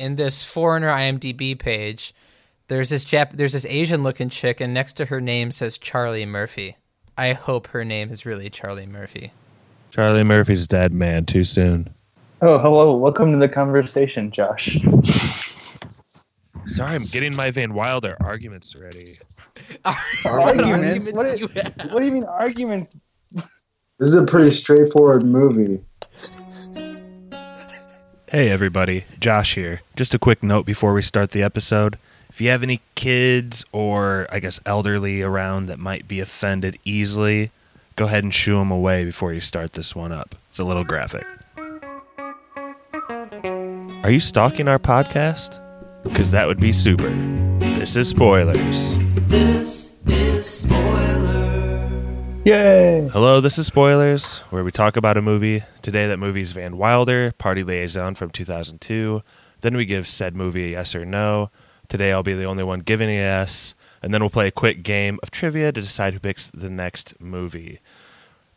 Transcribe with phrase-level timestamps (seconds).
[0.00, 2.14] in this foreigner IMDb page,
[2.68, 6.24] there's this Jap- there's this Asian looking chick, and next to her name says Charlie
[6.24, 6.78] Murphy.
[7.18, 9.32] I hope her name is really Charlie Murphy.
[9.90, 11.26] Charlie Murphy's dead, man.
[11.26, 11.92] Too soon.
[12.40, 12.96] Oh, hello.
[12.96, 14.78] Welcome to the conversation, Josh.
[16.66, 19.14] Sorry, I'm getting my Van Wilder arguments ready.
[20.22, 21.12] What Arguments?
[21.12, 21.92] What do you have?
[21.92, 22.96] What do you mean arguments?
[23.34, 25.82] This is a pretty straightforward movie.
[28.30, 29.06] Hey, everybody.
[29.18, 29.82] Josh here.
[29.96, 31.98] Just a quick note before we start the episode.
[32.28, 37.50] If you have any kids or, I guess, elderly around that might be offended easily,
[37.96, 40.36] go ahead and shoo them away before you start this one up.
[40.48, 41.26] It's a little graphic.
[44.04, 45.60] Are you stalking our podcast?
[46.04, 47.10] Because that would be super.
[47.58, 48.96] This is spoilers.
[52.44, 53.06] Yay!
[53.12, 55.62] Hello, this is Spoilers, where we talk about a movie.
[55.82, 59.22] Today, that movie is Van Wilder, Party Liaison from 2002.
[59.60, 61.50] Then we give said movie a yes or no.
[61.90, 63.74] Today, I'll be the only one giving a yes.
[64.02, 67.20] And then we'll play a quick game of trivia to decide who picks the next
[67.20, 67.80] movie.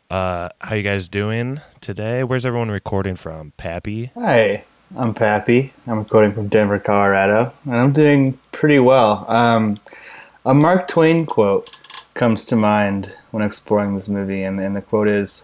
[0.08, 2.24] Uh, how you guys doing today?
[2.24, 3.52] Where's everyone recording from?
[3.58, 4.12] Pappy?
[4.14, 4.64] Hi,
[4.96, 5.74] I'm Pappy.
[5.86, 9.26] I'm recording from Denver, Colorado, and I'm doing pretty well.
[9.28, 9.78] Um,
[10.46, 11.68] a Mark Twain quote
[12.14, 15.42] comes to mind when exploring this movie, and, and the quote is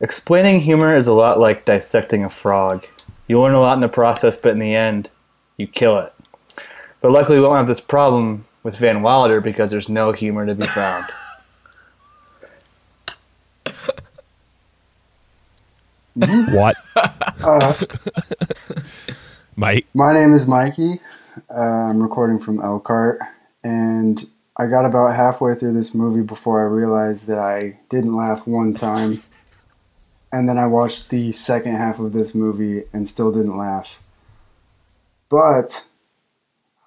[0.00, 2.86] Explaining humor is a lot like dissecting a frog.
[3.26, 5.10] You learn a lot in the process, but in the end,
[5.56, 6.12] you kill it.
[7.00, 10.54] But luckily, we won't have this problem with Van Wilder because there's no humor to
[10.54, 11.04] be found.
[16.50, 16.74] What?
[17.42, 17.72] Uh,
[19.56, 19.86] Mike?
[19.94, 21.00] my name is Mikey.
[21.48, 23.20] Uh, I'm recording from Elkhart,
[23.62, 24.22] and
[24.60, 28.74] I got about halfway through this movie before I realized that I didn't laugh one
[28.74, 29.20] time.
[30.30, 34.02] And then I watched the second half of this movie and still didn't laugh.
[35.30, 35.86] But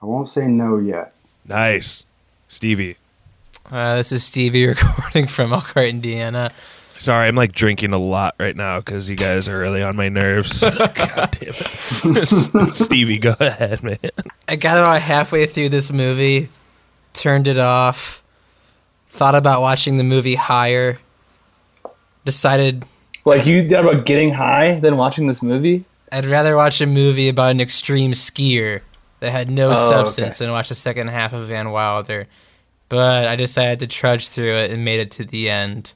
[0.04, 1.16] I won't say no yet.
[1.48, 2.04] Nice.
[2.48, 2.98] Stevie.
[3.72, 6.52] Uh, this is Stevie recording from Elkhart, Indiana.
[7.00, 10.10] Sorry, I'm like drinking a lot right now because you guys are really on my
[10.10, 10.62] nerves.
[10.62, 12.76] God damn it.
[12.76, 13.98] Stevie, go ahead, man.
[14.48, 16.50] I got about halfway through this movie,
[17.14, 18.24] turned it off,
[19.08, 20.98] thought about watching the movie Higher,
[22.26, 22.86] decided
[23.26, 25.86] like, you thought about getting high than watching this movie?
[26.12, 28.84] I'd rather watch a movie about an extreme skier
[29.22, 30.46] that had no Oh, substance okay.
[30.46, 32.28] than watch the second half of Van Wilder.
[32.90, 35.94] But I decided to trudge through it and made it to the end.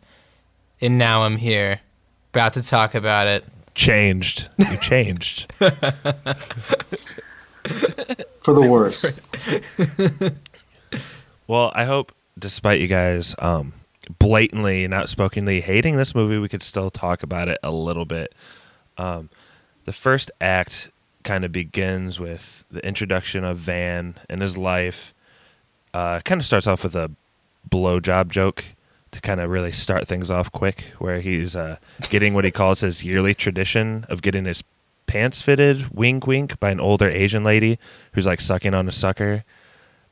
[0.80, 1.82] And now I'm here,
[2.34, 3.44] about to talk about it.
[3.76, 4.48] Changed.
[4.58, 5.52] You changed.
[8.42, 9.06] For the worse.
[11.47, 13.74] well, I hope, despite you guys um,
[14.19, 18.34] blatantly and outspokenly hating this movie, we could still talk about it a little bit.
[18.97, 19.30] Um,
[19.86, 20.90] the first act
[21.24, 25.13] kind of begins with the introduction of Van and his life.
[25.94, 27.12] Uh, kind of starts off with a
[27.69, 28.63] blowjob joke
[29.12, 31.78] to kind of really start things off quick, where he's uh,
[32.09, 34.63] getting what he calls his yearly tradition of getting his
[35.06, 37.80] pants fitted, wink wink, by an older Asian lady
[38.12, 39.44] who's like sucking on a sucker.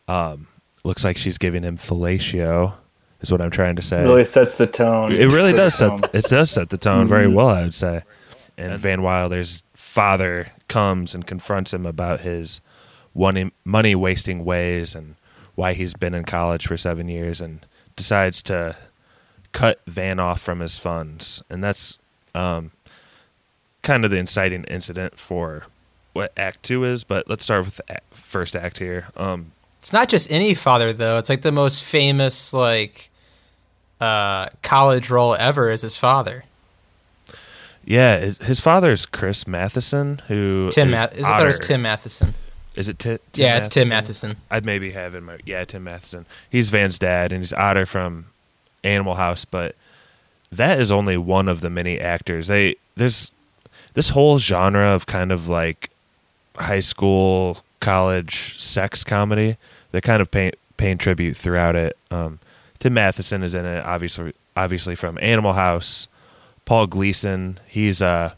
[0.08, 0.48] Um,
[0.86, 2.74] looks like she's giving him fellatio,
[3.22, 4.04] is what I'm trying to say.
[4.04, 5.12] really sets the tone.
[5.12, 6.02] It really for does the film.
[6.02, 7.34] set it does set the tone very Mhm.
[7.34, 8.04] well, I would say.
[8.58, 12.62] And Van Wilder's father comes and confronts him about his
[13.14, 15.16] one money wasting ways and
[15.56, 18.76] why he's been in college for seven years and decides to
[19.54, 21.42] cut Van off from his funds.
[21.50, 21.98] And that's
[22.34, 22.72] um,
[23.82, 25.64] kind of the inciting incident for
[26.14, 27.04] what Act Two is.
[27.06, 29.08] But let's start with the act, first act here.
[29.16, 29.52] Um,
[29.86, 31.20] It's not just any father though.
[31.20, 33.12] It's like the most famous like
[34.02, 36.44] uh, college role ever is his father.
[37.86, 41.50] yeah, his, his father is Chris Matheson, who Tim is Math- is I thought it
[41.50, 42.34] was Tim Matheson.
[42.76, 43.20] Is it Ti- Tim?
[43.36, 44.38] yeah, it's Tim Matheson.
[44.50, 46.26] I'd maybe have in my yeah Tim Matheson.
[46.50, 48.26] He's Van's dad, and he's Otter from
[48.84, 49.46] Animal House.
[49.46, 49.76] But
[50.52, 52.48] that is only one of the many actors.
[52.48, 53.32] They there's
[53.94, 55.92] this whole genre of kind of like
[56.56, 59.58] high school, college sex comedy.
[59.96, 61.98] They kind of pay, paying tribute throughout it.
[62.12, 62.40] Um,
[62.80, 66.10] Tim Matheson is in it, obviously, obviously from Animal House.
[66.66, 68.34] Paul Gleason, he's uh,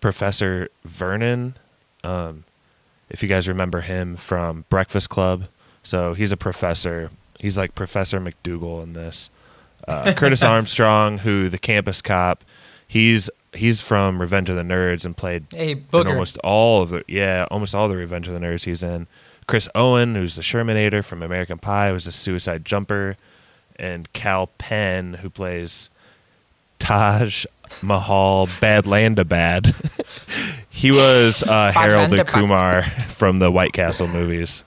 [0.00, 1.56] Professor Vernon.
[2.02, 2.44] Um,
[3.10, 5.44] if you guys remember him from Breakfast Club.
[5.82, 7.10] So he's a professor.
[7.38, 9.28] He's like Professor McDoogle in this.
[9.86, 12.44] Uh, Curtis Armstrong, who the campus cop,
[12.86, 17.04] he's he's from Revenge of the Nerds and played Hey, in almost all of the
[17.08, 19.06] yeah almost all the Revenge of the Nerds he's in.
[19.48, 23.16] Chris Owen, who's the Shermanator from American Pie, was a suicide jumper,
[23.76, 25.90] and Kal Penn, who plays
[26.78, 27.46] Taj
[27.82, 29.74] Mahal Badalandabad.
[30.70, 32.84] He was uh, Harold and Kumar
[33.16, 34.62] from the White Castle movies.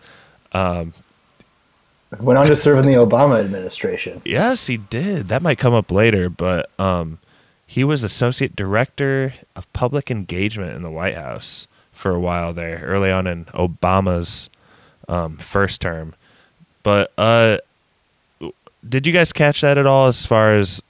[0.54, 4.22] Went on to serve in the Obama administration.
[4.26, 5.30] Yes, he did.
[5.30, 7.20] That might come up later, but um,
[7.66, 12.82] he was associate director of public engagement in the White House for a while there,
[12.84, 14.50] early on in Obama's
[15.08, 16.14] um, first term.
[16.84, 17.58] But uh,
[18.88, 20.82] did you guys catch that at all as far as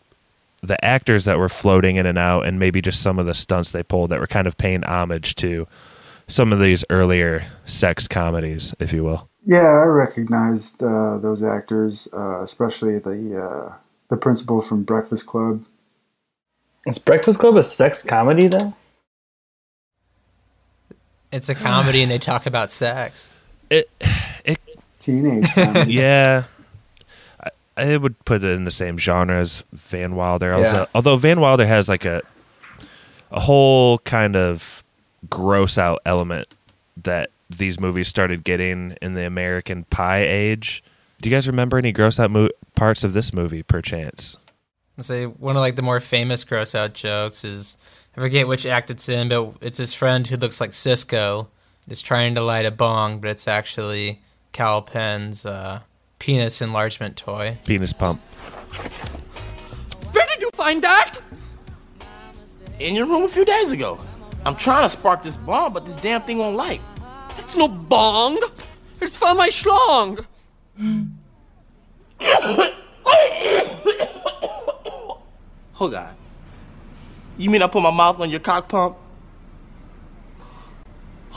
[0.62, 3.72] the actors that were floating in and out and maybe just some of the stunts
[3.72, 5.68] they pulled that were kind of paying homage to
[6.28, 9.28] some of these earlier sex comedies, if you will?
[9.44, 13.74] Yeah, I recognized uh, those actors, uh, especially the uh,
[14.10, 15.66] the principal from Breakfast Club.
[16.86, 18.76] Is Breakfast Club a sex comedy though?
[21.32, 23.34] It's a comedy and they talk about sex.
[23.72, 23.90] It,
[24.46, 24.60] it
[25.00, 25.94] Teenage comedy.
[25.94, 26.44] yeah.
[27.44, 30.54] I, I would put it in the same genre as Van Wilder.
[30.54, 30.86] Also, Yeah.
[30.94, 32.22] although Van Wilder has like a
[33.32, 34.84] a whole kind of
[35.30, 36.48] gross out element
[37.02, 40.84] that these movies started getting in the American Pie age.
[41.22, 44.36] Do you guys remember any gross out mo- parts of this movie, perchance?
[44.98, 47.78] I'd say one of like the more famous gross out jokes is
[48.18, 51.48] I forget which act it's in, but it's his friend who looks like Sisqo
[51.88, 55.82] is trying to light a bong, but it's actually Kal Penn's uh,
[56.20, 57.58] penis enlargement toy.
[57.66, 58.22] Penis pump.
[60.12, 61.18] Where did you find that?
[62.80, 64.00] In your room a few days ago.
[64.46, 66.82] I'm trying to spark this bomb, but this damn thing won't light.
[67.38, 68.40] It's no bong.
[69.00, 70.24] It's for my schlong.
[75.74, 76.16] Hold on.
[77.38, 78.98] You mean I put my mouth on your cock pump?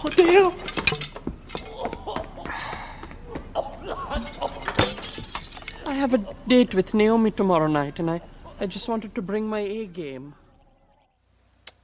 [0.07, 0.53] Oh damn!
[5.87, 6.19] I have a
[6.49, 8.21] date with Naomi tomorrow night, and I,
[8.61, 10.35] I just wanted to bring my A game.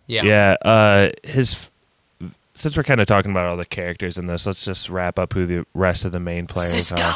[0.07, 0.23] Yeah.
[0.25, 1.57] Yeah, uh, his.
[2.55, 5.33] Since we're kind of talking about all the characters in this, let's just wrap up
[5.33, 7.15] who the rest of the main players are.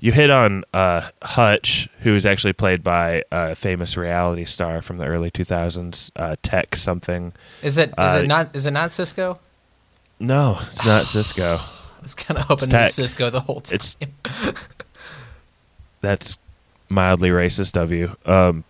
[0.00, 4.96] You hit on uh, Hutch, who is actually played by a famous reality star from
[4.96, 7.34] the early 2000s, uh, Teck something.
[7.60, 9.38] Is it is Uh, it not is it not Sisqo?
[10.20, 11.58] No, it's not Sisqo.
[11.58, 13.76] I was kind of hoping It's it was Sisqo the whole time.
[13.76, 13.96] It's
[16.00, 16.38] that's
[16.88, 18.16] mildly racist of you.
[18.26, 18.64] Um,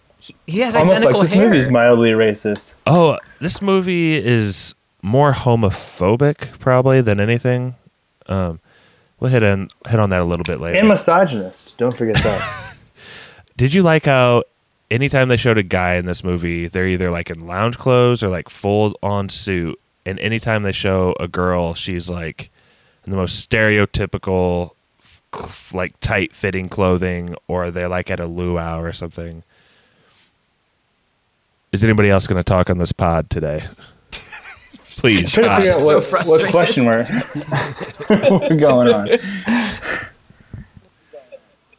[0.46, 1.48] he has Almost identical like this hair.
[1.50, 2.72] movie's mildly racist.
[2.86, 7.74] oh, this movie is more homophobic probably than anything.
[8.26, 8.60] Um,
[9.18, 10.78] we'll hit on hit on that a little bit later.
[10.78, 11.76] And misogynist.
[11.78, 12.74] Don't forget that.
[13.56, 14.44] Did you like how
[14.90, 18.28] anytime they showed a guy in this movie, they're either like in lounge clothes or
[18.28, 22.50] like full on suit, and anytime they show a girl, she's like
[23.04, 24.72] in the most stereotypical,
[25.72, 29.42] like tight fitting clothing, or they're like at a luau or something.
[31.72, 33.64] Is anybody else going to talk on this pod today?
[34.10, 35.32] Please.
[35.32, 36.46] trying to figure out so what, frustrated.
[36.46, 37.04] what question we're,
[38.50, 39.08] we're going on.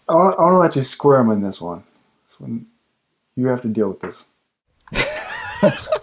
[0.10, 1.84] I want, I want to let you squirm in this one.
[2.28, 2.66] This one,
[3.36, 4.30] you have to deal with this.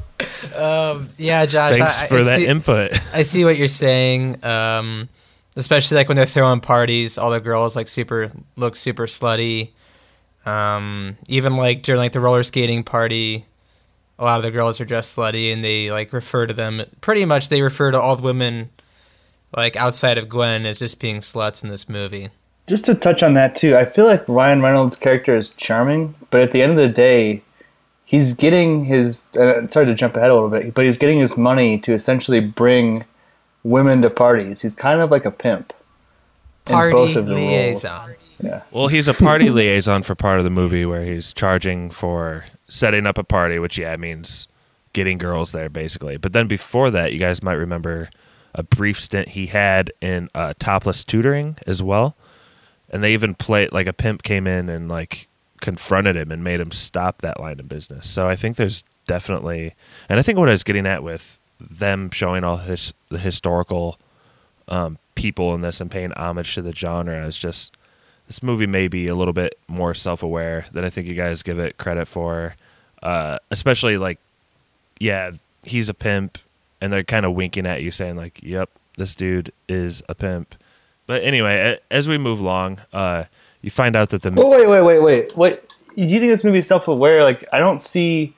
[0.54, 1.76] Um, yeah, Josh.
[1.78, 3.00] Thanks I, for I that see, input.
[3.12, 4.44] I see what you're saying.
[4.44, 5.08] Um,
[5.56, 9.70] especially like when they're throwing parties, all the girls like super look super slutty.
[10.46, 13.44] Um, even like during like the roller skating party,
[14.18, 16.82] a lot of the girls are dressed slutty, and they like refer to them.
[17.00, 18.70] Pretty much, they refer to all the women
[19.56, 22.30] like outside of Gwen as just being sluts in this movie.
[22.66, 26.42] Just to touch on that too, I feel like Ryan Reynolds' character is charming, but
[26.42, 27.42] at the end of the day,
[28.08, 29.20] he's getting his.
[29.38, 32.40] Uh, sorry to jump ahead a little bit, but he's getting his money to essentially
[32.40, 33.04] bring
[33.62, 34.62] women to parties.
[34.62, 35.74] He's kind of like a pimp.
[36.64, 37.36] Party both of roles.
[37.38, 38.14] liaison.
[38.42, 38.62] Yeah.
[38.70, 43.06] Well, he's a party liaison for part of the movie where he's charging for setting
[43.06, 44.48] up a party, which yeah means
[44.94, 46.16] getting girls there basically.
[46.16, 48.08] But then before that, you guys might remember
[48.54, 52.16] a brief stint he had in uh, topless tutoring as well,
[52.88, 55.27] and they even played like a pimp came in and like
[55.60, 58.08] confronted him and made him stop that line of business.
[58.08, 59.74] So I think there's definitely,
[60.08, 63.98] and I think what I was getting at with them showing all his the historical
[64.68, 67.76] um, people in this and paying homage to the genre is just
[68.28, 71.58] this movie may be a little bit more self-aware than I think you guys give
[71.58, 72.54] it credit for.
[73.02, 74.18] Uh, especially like,
[75.00, 75.30] yeah,
[75.62, 76.38] he's a pimp,
[76.80, 80.54] and they're kind of winking at you, saying like, "Yep, this dude is a pimp."
[81.06, 83.24] But anyway, as we move along, uh,
[83.62, 85.36] you find out that the Oh wait, wait, wait, wait.
[85.36, 85.74] What?
[85.94, 87.22] You think this movie is self-aware?
[87.24, 88.34] Like, I don't see.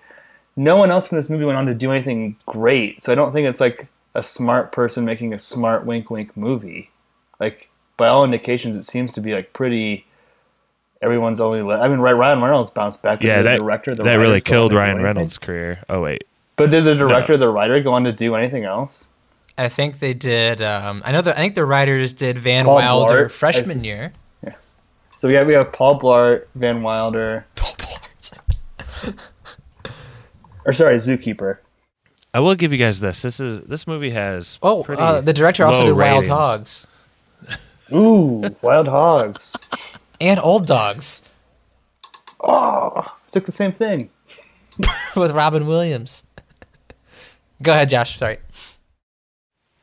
[0.57, 3.33] No one else in this movie went on to do anything great, so I don't
[3.33, 6.91] think it's like a smart person making a smart wink, wink movie.
[7.39, 10.07] Like, by all indications, it seems to be like pretty.
[11.03, 11.63] Everyone's only.
[11.63, 12.13] Le- I mean, right?
[12.13, 13.23] Ryan Reynolds bounced back.
[13.23, 15.03] yeah, Did the that director, the that really writers go on killed Ryan?
[15.03, 15.83] Reynolds' career.
[15.89, 16.25] Oh wait,
[16.57, 19.05] But did the director, the writer, go on to do anything else?
[19.57, 20.61] I think they did.
[20.63, 23.31] Um, I know that I think the writers did Van Paul Wilder Blart.
[23.31, 24.13] freshman year.
[25.21, 29.31] So we have we have Paul Blart, Van Wilder, Paul Blart.
[30.65, 31.59] or sorry, Zookeeper.
[32.33, 33.21] I will give you guys this.
[33.21, 36.29] This is this movie has Oh, uh, the director also low did Wild ratings.
[36.29, 36.87] Hogs
[37.93, 39.55] Ooh, Wild Hogs.
[40.23, 41.29] and Old Dogs
[42.43, 44.09] Oh, it's like the same thing.
[45.15, 46.25] with Robin Williams.
[47.63, 48.17] Go ahead, Josh.
[48.17, 48.39] Sorry.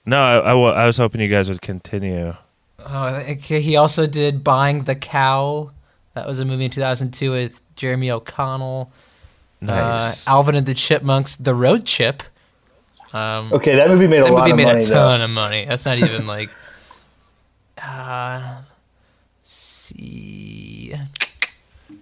[0.04, 2.34] No, I, I I was hoping you guys would continue.
[2.90, 5.72] Oh, he also did Buying the Cow.
[6.14, 8.92] That was a movie in 2002 with Jeremy O'Connell.
[9.60, 10.26] Nice.
[10.28, 12.24] Uh, Alvin and the Chipmunks, The Road Chip.
[13.14, 14.86] Um, Okay, that movie made a that lot movie of made money.
[14.86, 14.94] a though.
[14.94, 15.66] ton of money.
[15.66, 16.50] That's not even like.
[17.82, 18.62] Uh,
[19.44, 20.94] see.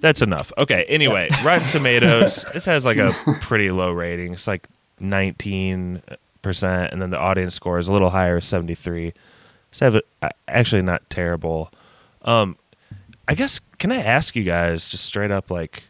[0.01, 0.51] That's enough.
[0.57, 0.85] Okay.
[0.87, 2.45] Anyway, Rotten Tomatoes.
[2.53, 3.11] This has like a
[3.41, 4.33] pretty low rating.
[4.33, 4.67] It's like
[4.99, 6.01] 19
[6.41, 9.11] percent, and then the audience score is a little higher, 73.
[9.11, 9.19] So
[9.79, 9.99] have
[10.47, 11.71] actually not terrible.
[12.21, 12.57] Um,
[13.27, 15.83] I guess can I ask you guys just straight up like,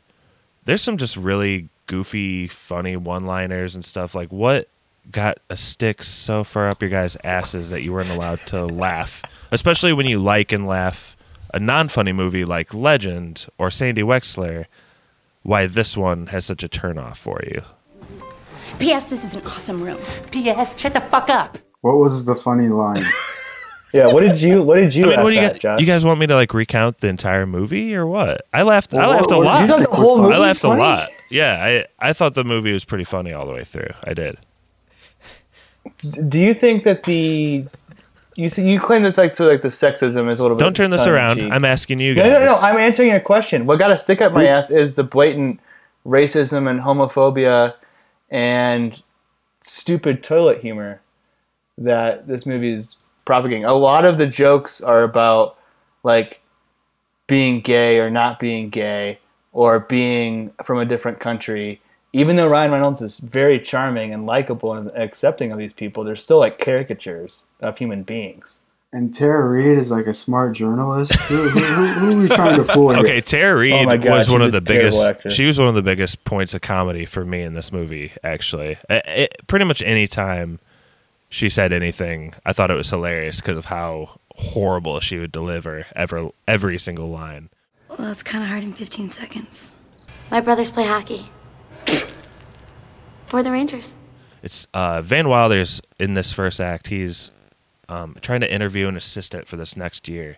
[0.65, 4.15] there's some just really goofy, funny one-liners and stuff.
[4.15, 4.67] Like, what
[5.11, 9.21] got a stick so far up your guys' asses that you weren't allowed to laugh,
[9.51, 11.15] especially when you like and laugh
[11.53, 14.65] a non-funny movie like Legend or Sandy Wexler?
[15.43, 17.61] Why this one has such a turnoff for you?
[18.79, 19.05] P.S.
[19.05, 19.99] This is an awesome room.
[20.31, 20.77] P.S.
[20.77, 21.59] Shut the fuck up.
[21.81, 23.03] What was the funny line?
[23.95, 25.61] Yeah, what did you what did you I mean, what do you at, guys?
[25.61, 25.79] Josh?
[25.79, 28.45] You guys want me to like recount the entire movie or what?
[28.53, 28.93] I laughed.
[28.93, 29.61] I Well, laughed a lot.
[29.61, 31.09] you thought the whole I movie I was laughed a lot.
[31.29, 33.89] Yeah, I I thought the movie was pretty funny all the way through.
[34.03, 34.37] I did.
[36.27, 37.65] Do you think that the
[38.35, 40.75] you see, you claim that like so like the sexism is a little bit Don't
[40.75, 41.37] turn this around.
[41.37, 41.53] tongue-in-cheek.
[41.55, 42.33] I'm asking you No, guys.
[42.33, 42.45] no, no.
[42.47, 42.55] No.
[42.57, 43.65] I'm answering a question.
[43.65, 45.59] What got to stick up my ass is the blatant
[46.05, 47.73] racism and homophobia
[48.29, 49.01] and
[49.61, 50.99] stupid toilet humor
[51.77, 53.65] that this movie is propagating.
[53.65, 55.57] A lot of the jokes are about
[56.03, 56.41] like
[57.27, 59.19] being gay or not being gay
[59.51, 61.81] or being from a different country.
[62.13, 66.15] Even though Ryan Reynolds is very charming and likable and accepting of these people, they're
[66.15, 68.59] still like caricatures of human beings.
[68.93, 71.13] And Tara Reid is like a smart journalist.
[71.13, 72.99] Who, who, who, who are we trying to fool here?
[72.99, 75.01] Okay, Tara oh Reid Oh God, was one of the biggest.
[75.03, 75.33] actress.
[75.33, 78.13] She was one of the biggest points of comedy for me in this movie.
[78.23, 80.59] Actually, I- it, pretty much any time
[81.35, 85.85] she said anything, I thought it was hilarious because of how horrible she would deliver
[85.93, 87.49] ever every single line.
[87.89, 89.73] Well, it's kind of hard in 15 seconds.
[90.31, 91.29] My brothers play hockey.
[93.25, 93.97] For the Rangers.
[94.43, 96.87] It's uh, Van Wilder's in this first act.
[96.87, 97.31] He's
[97.89, 100.37] um, trying to interview an assistant for this next year,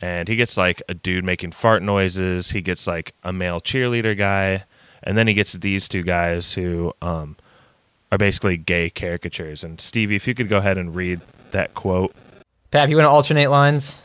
[0.00, 2.50] and he gets like a dude making fart noises.
[2.50, 4.64] He gets like a male cheerleader guy,
[5.04, 7.36] and then he gets these two guys who um,
[8.12, 9.64] are basically gay caricatures.
[9.64, 12.14] And Stevie, if you could go ahead and read that quote,
[12.70, 14.00] Pap, you want to alternate lines?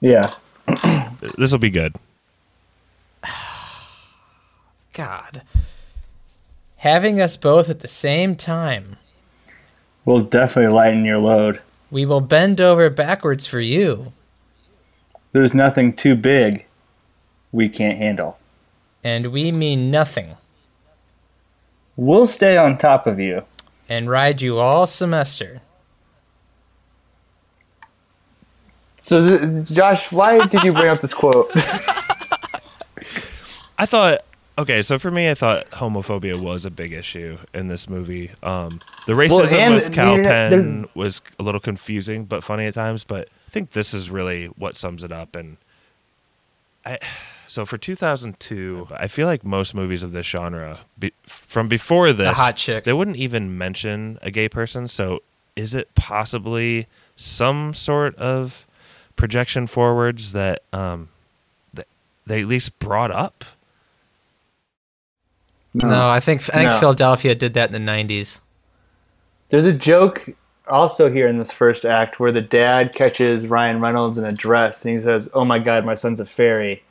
[0.00, 0.30] Yeah.
[1.36, 1.96] this will be good.
[4.92, 5.42] God.
[6.76, 8.96] Having us both at the same time.
[10.04, 11.60] We'll definitely lighten your load.
[11.90, 14.12] We will bend over backwards for you,
[15.32, 16.66] There's nothing too big
[17.52, 18.38] we can't handle.
[19.04, 20.36] and we mean nothing,
[21.96, 23.42] We'll stay on top of you.
[23.88, 25.60] and ride you all semester.
[28.98, 31.50] So, th- Josh, why did you bring up this quote?
[33.78, 34.24] I thought
[34.58, 38.30] okay, so for me, I thought homophobia was a big issue in this movie.
[38.42, 42.66] Um, the racism and with Kal you Penn there's- was a little confusing, but funny
[42.66, 43.04] at times.
[43.04, 45.36] But I think this is really what sums it up.
[45.36, 45.56] And
[46.84, 46.98] I,
[47.46, 52.34] so for 2002, I feel like most movies of this genre, be, from before this,
[52.34, 52.84] hot chick.
[52.84, 54.88] they wouldn't even mention a gay person.
[54.88, 55.22] So
[55.54, 56.86] is it possibly
[57.16, 58.66] some sort of
[59.16, 61.08] projection forwards that um,
[61.74, 61.86] that
[62.26, 63.44] they at least brought up?
[65.74, 66.80] No, I think I think No.
[66.80, 68.40] Philadelphia did that in the '90s.
[69.50, 70.30] There's a joke
[70.66, 74.84] also here in this first act where the dad catches Ryan Reynolds in a dress
[74.84, 76.82] and he says, "Oh my God, my son's a fairy."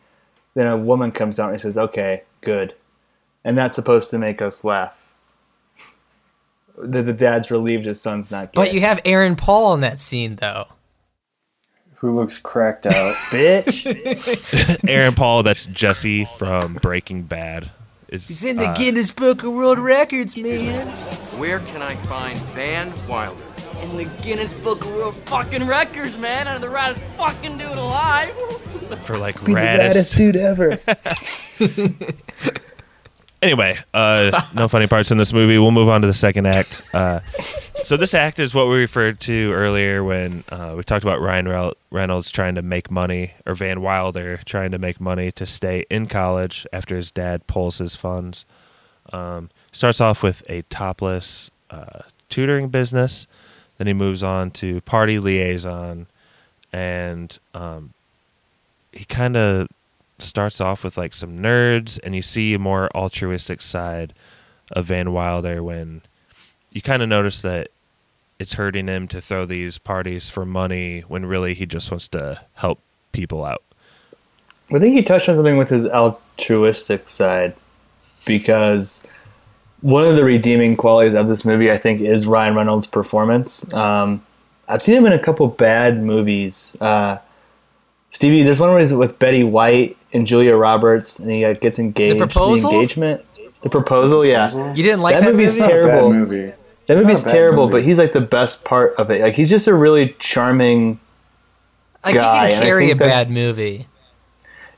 [0.55, 2.74] Then a woman comes out and says, "Okay, good,"
[3.43, 4.93] and that's supposed to make us laugh.
[6.77, 8.62] That the dad's relieved his son's not gay.
[8.62, 10.65] But you have Aaron Paul in that scene, though.
[11.95, 12.93] Who looks cracked out?
[13.31, 14.79] bitch.
[14.89, 17.71] Aaron Paul, that's Jesse from Breaking Bad.
[18.09, 20.88] Is He's in the uh, Guinness Book of World Records, man.
[21.39, 23.41] Where can I find Van Wilder?
[23.81, 26.47] In the Guinness Book of World fucking Records, man.
[26.47, 28.35] Under the raddest fucking dude alive.
[29.06, 30.15] For like Be the raddest.
[30.15, 30.80] dude ever.
[33.46, 35.60] Anyway, uh, no funny parts in this movie.
[35.60, 36.89] We'll move on to the second act.
[36.96, 37.20] Uh,
[37.84, 41.74] so this act is what we referred to earlier when uh, we talked about Ryan
[41.92, 46.08] Reynolds trying to make money, or Van Wilder trying to make money to stay in
[46.08, 48.48] college after his dad pulls his funds.
[49.13, 52.00] Um, starts off with a topless uh,
[52.30, 53.27] tutoring business.
[53.77, 56.08] Then he moves on to party liaison,
[56.74, 57.94] and um,
[58.95, 59.67] he kind of
[60.17, 64.13] starts off with like some nerds, and you see a more altruistic side
[64.71, 66.01] of Van Wilder when
[66.71, 67.69] you kind of notice that
[68.39, 72.41] it's hurting him to throw these parties for money when really he just wants to
[72.53, 72.79] help
[73.11, 73.63] people out.
[74.73, 77.55] I think he touched on something with his altruistic side
[78.25, 79.03] because
[79.81, 83.71] one of the redeeming qualities of this movie, I think, is Ryan Reynolds' performance.
[83.73, 84.25] Um,
[84.67, 86.75] I've seen him in a couple bad movies.
[86.81, 87.19] Uh,
[88.15, 91.79] Stevie, there's one where he's with Betty White and Julia Roberts, and he uh, gets
[91.79, 92.15] engaged.
[92.15, 92.72] The Proposal?
[92.72, 93.25] The engagement.
[93.62, 94.74] The proposal, yeah.
[94.74, 95.43] You didn't like that, movie?
[95.45, 95.69] that, movie's movie?
[95.72, 96.10] terrible.
[96.12, 96.53] Bad movie.
[96.86, 97.72] That movie's not a bad terrible, movie.
[97.79, 99.22] but he's like the best part of it.
[99.22, 100.98] Like he's just a really charming.
[102.05, 103.88] Like guy, he can carry a think bad movie.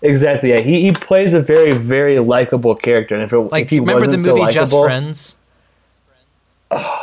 [0.01, 0.49] Exactly.
[0.49, 3.79] Yeah, he, he plays a very very likable character, and if it Like if he
[3.81, 5.35] remember the wasn't so movie Just likable- Friends?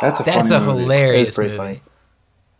[0.01, 0.81] That's a That's funny a movie.
[0.83, 1.81] hilarious movie, funny.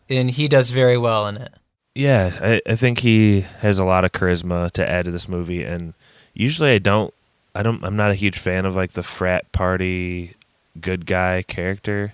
[0.09, 1.53] and he does very well in it.
[1.95, 5.63] Yeah, I, I think he has a lot of charisma to add to this movie,
[5.63, 5.93] and
[6.33, 7.13] usually I don't,
[7.55, 10.35] I don't, I'm not a huge fan of like the frat party
[10.79, 12.13] good guy character,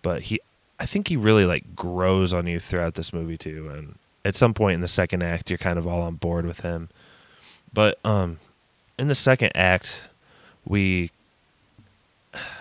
[0.00, 0.40] but he,
[0.80, 4.54] I think he really like grows on you throughout this movie too, and at some
[4.54, 6.88] point in the second act, you're kind of all on board with him.
[7.72, 8.38] But um,
[8.98, 9.94] in the second act,
[10.64, 11.10] we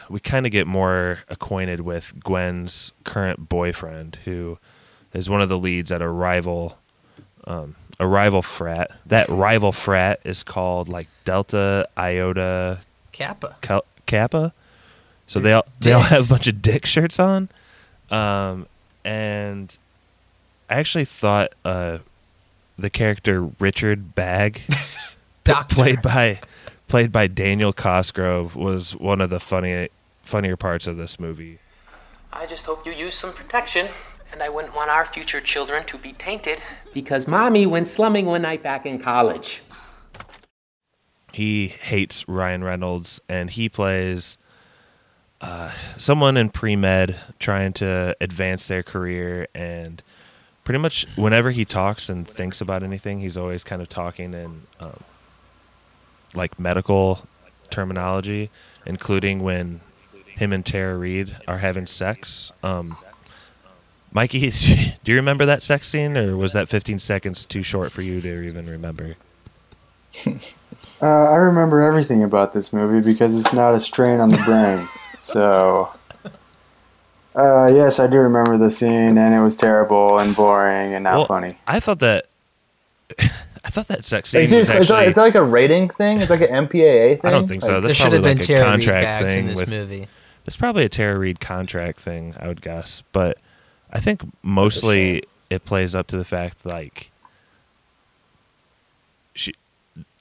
[0.10, 4.58] we kind of get more acquainted with Gwen's current boyfriend, who
[5.14, 6.78] is one of the leads at a rival
[7.46, 8.92] um, a rival frat.
[9.06, 12.80] That rival frat is called like Delta Iota
[13.12, 13.56] Kappa.
[13.62, 14.54] Cal- Kappa.
[15.28, 17.50] So they all they all have a bunch of dick shirts on,
[18.10, 18.66] um,
[19.04, 19.76] and
[20.70, 21.98] I actually thought uh,
[22.80, 24.62] the character Richard Bagg,
[25.44, 25.76] Doctor.
[25.76, 26.40] played by
[26.88, 29.90] played by Daniel Cosgrove, was one of the funny
[30.24, 31.60] funnier parts of this movie.
[32.32, 33.90] I just hope you use some protection,
[34.32, 36.60] and I wouldn't want our future children to be tainted.
[36.94, 39.62] Because mommy went slumming one night back in college.
[41.32, 44.38] he hates Ryan Reynolds and he plays
[45.40, 50.02] uh, someone in pre med trying to advance their career and
[50.64, 54.64] pretty much whenever he talks and thinks about anything, he's always kind of talking in
[54.82, 55.00] um,
[56.34, 57.26] like medical
[57.70, 58.50] terminology,
[58.86, 59.80] including when
[60.26, 62.52] him and Tara Reid are having sex.
[62.64, 62.98] Um,
[64.18, 64.50] Mikey,
[65.04, 68.20] do you remember that sex scene, or was that 15 seconds too short for you
[68.20, 69.16] to even remember?
[71.00, 74.88] Uh, I remember everything about this movie because it's not a strain on the brain.
[75.20, 75.94] so,
[77.36, 81.18] uh, yes, I do remember the scene, and it was terrible and boring and not
[81.18, 81.60] Well, funny.
[81.68, 82.26] I thought that.
[83.20, 86.20] I thought that sex scene Like, was seriously, is, that, that like a rating thing?
[86.20, 87.26] Is like an MPAA thing?
[87.26, 87.74] I don't think so.
[87.74, 89.46] Like, There That's should have probably been like a Tara Reid contract bags in thing
[89.50, 90.08] this with- movie.
[90.48, 93.04] It's probably a Tara Reid contract thing, I would guess.
[93.12, 93.38] But
[93.92, 97.10] I think mostly it plays up to the fact like
[99.34, 99.54] she.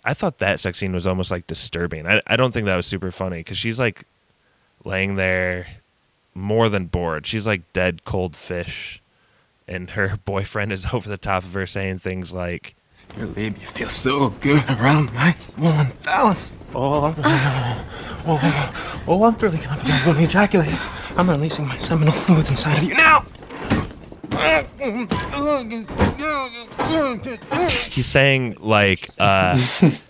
[0.04, 2.06] I thought that sex scene was almost like disturbing.
[2.06, 4.04] I I don't think that was super funny because she's like
[4.84, 5.66] laying there
[6.34, 7.26] more than bored.
[7.26, 9.02] She's like dead cold fish,
[9.66, 12.74] and her boyfriend is over the top of her saying things like.
[13.16, 16.52] Your labia feels so good around my swollen phallus.
[16.74, 17.86] Oh, oh,
[18.26, 20.74] oh, oh, I'm really confident when we ejaculate.
[21.16, 23.24] I'm releasing my seminal fluids inside of you now.
[27.90, 29.58] He's saying like uh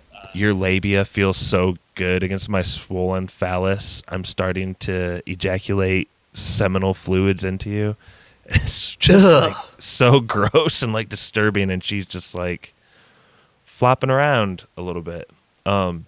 [0.35, 7.45] your labia feels so good against my swollen phallus i'm starting to ejaculate seminal fluids
[7.45, 7.97] into you.
[8.49, 12.73] It's just like so gross and like disturbing and she's just like
[13.65, 15.29] flopping around a little bit.
[15.65, 16.07] Um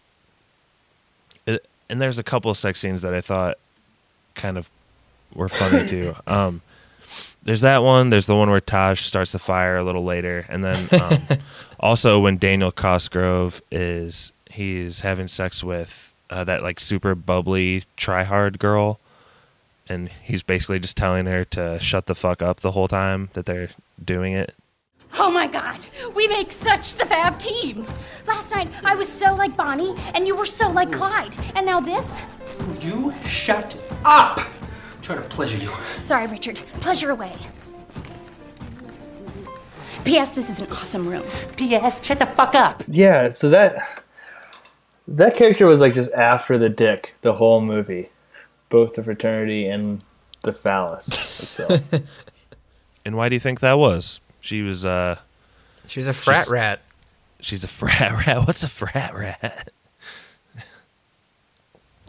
[1.44, 3.58] it, and there's a couple of sex scenes that i thought
[4.36, 4.68] kind of
[5.34, 6.14] were funny too.
[6.28, 6.60] Um
[7.42, 8.10] there's that one.
[8.10, 11.38] There's the one where Taj starts the fire a little later, and then um,
[11.80, 18.24] also when Daniel Cosgrove is he's having sex with uh, that like super bubbly try
[18.24, 18.98] hard girl,
[19.88, 23.46] and he's basically just telling her to shut the fuck up the whole time that
[23.46, 23.70] they're
[24.04, 24.54] doing it.
[25.18, 27.86] Oh my god, we make such the fab team.
[28.26, 31.34] Last night I was so like Bonnie, and you were so like Clyde.
[31.54, 32.22] And now this?
[32.80, 34.40] You shut up!
[35.08, 35.70] I'm trying to pleasure you.
[36.00, 36.56] Sorry, Richard.
[36.80, 37.32] Pleasure away.
[40.04, 40.32] P.S.
[40.34, 41.24] This is an awesome room.
[41.56, 42.04] P.S.
[42.04, 42.82] Shut the fuck up.
[42.86, 44.02] Yeah, so that
[45.06, 48.10] That character was like just after the dick the whole movie,
[48.68, 50.02] both the fraternity and
[50.42, 51.58] the phallus.
[53.04, 54.20] And why do you think that was?
[54.42, 55.16] She was uh
[55.86, 56.80] She was a frat She's- rat.
[57.40, 58.46] she's a frat rat.
[58.46, 59.70] What's a frat rat?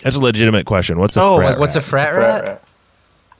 [0.03, 0.99] That's a legitimate question.
[0.99, 1.85] What's a Oh, frat like what's a rat?
[1.87, 2.43] frat Frat rat?
[2.43, 2.63] rat.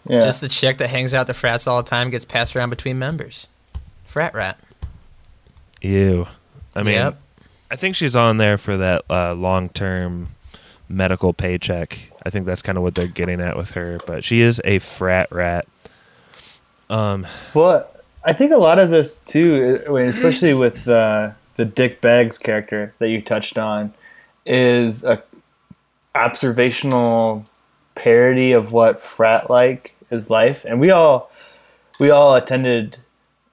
[0.10, 0.22] Yeah.
[0.22, 2.98] Just the chick that hangs out the frats all the time, gets passed around between
[2.98, 3.50] members.
[4.06, 4.60] Frat rat.
[5.82, 6.28] Ew.
[6.76, 7.22] I mean, Yep.
[7.72, 10.30] I think she's on there for that uh, long-term
[10.90, 12.00] medical paycheck.
[12.26, 14.00] I think that's kind of what they're getting at with her.
[14.08, 15.68] But she is a frat rat.
[16.90, 17.88] Um, Well,
[18.24, 23.10] I think a lot of this too, especially with uh, the Dick Bags character that
[23.10, 23.94] you touched on,
[24.48, 25.22] is a
[26.16, 27.46] observational
[27.96, 31.32] parody of what frat like is life, and we all
[32.00, 32.98] we all attended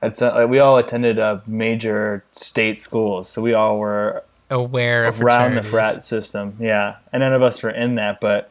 [0.03, 5.07] at some, like, we all attended uh, major state schools, so we all were Aware
[5.07, 6.57] of around the frat system.
[6.61, 8.21] Yeah, and none of us were in that.
[8.21, 8.51] But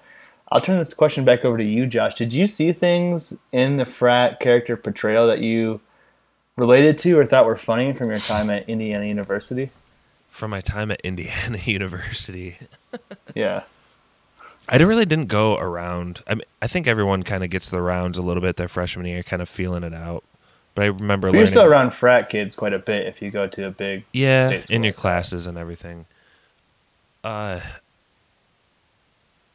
[0.52, 2.15] I'll turn this question back over to you, Josh.
[2.15, 5.80] Did you see things in the frat character portrayal that you
[6.58, 9.72] related to or thought were funny from your time at Indiana University?
[10.36, 12.58] from my time at Indiana University,
[13.34, 13.63] Yeah.
[14.67, 16.23] I really didn't go around.
[16.28, 19.06] I mean, I think everyone kind of gets the rounds a little bit their freshman
[19.06, 20.23] year, kind of feeling it out.
[20.75, 23.47] But I remember But you're still around frat kids quite a bit if you go
[23.47, 26.06] to a big yeah state in your classes and everything
[27.23, 27.62] uh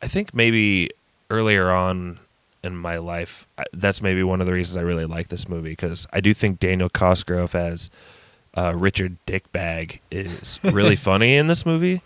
[0.01, 0.91] i think maybe
[1.29, 2.19] earlier on
[2.65, 6.07] in my life that's maybe one of the reasons i really like this movie because
[6.13, 7.91] i do think daniel cosgrove as
[8.57, 12.03] uh, richard dickbag is really funny in this movie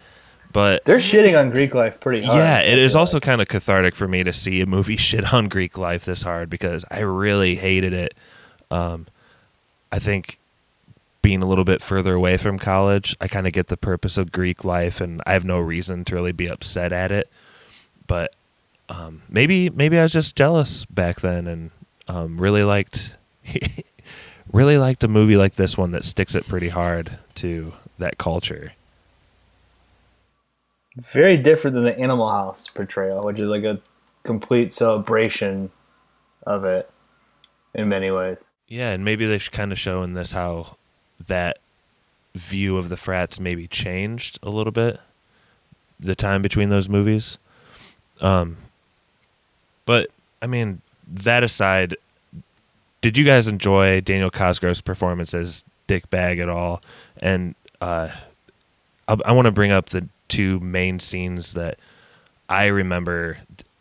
[0.54, 2.38] but They're shitting on Greek life pretty hard.
[2.38, 5.48] yeah, it is also kind of cathartic for me to see a movie shit on
[5.48, 8.14] Greek life this hard because I really hated it.
[8.70, 9.08] Um,
[9.90, 10.38] I think
[11.22, 14.30] being a little bit further away from college, I kind of get the purpose of
[14.30, 17.28] Greek life, and I have no reason to really be upset at it.
[18.06, 18.32] But
[18.88, 21.70] um, maybe maybe I was just jealous back then, and
[22.06, 23.12] um, really liked
[24.52, 28.72] really liked a movie like this one that sticks it pretty hard to that culture.
[30.96, 33.80] Very different than the Animal House portrayal, which is like a
[34.24, 35.70] complete celebration
[36.46, 36.90] of it
[37.74, 38.50] in many ways.
[38.68, 40.76] Yeah, and maybe they should kind of show in this how
[41.26, 41.59] that
[42.35, 44.98] view of the frats maybe changed a little bit
[46.00, 47.38] the time between those movies.
[48.20, 48.57] Um
[49.87, 50.11] but
[50.42, 51.96] I mean, that aside,
[53.00, 56.83] did you guys enjoy Daniel Cosgrove's performance as Dick Bag at all?
[57.18, 58.09] And uh
[59.07, 61.78] I, I want to bring up the two main scenes that
[62.48, 63.38] I remember,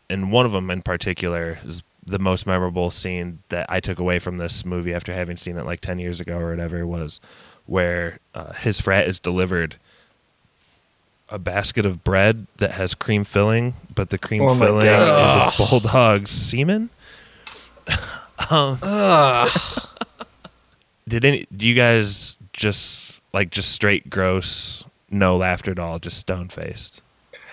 [0.10, 4.20] and one of them in particular is the most memorable scene that I took away
[4.20, 7.20] from this movie after having seen it like 10 years ago or whatever was
[7.66, 9.78] where uh, his frat is delivered
[11.30, 15.52] a basket of bread that has cream filling, but the cream Oh filling is a
[15.58, 16.90] bulldog's semen.
[18.50, 18.80] um,
[21.08, 26.18] did any do you guys just like just straight gross no laughter at all just
[26.18, 27.02] stone faced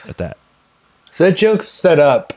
[0.08, 0.36] at that
[1.12, 2.32] So that joke's set up.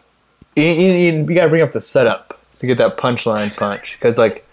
[0.56, 3.98] You, you, you, you gotta bring up the setup to get that punchline punch.
[4.00, 4.46] Because, like,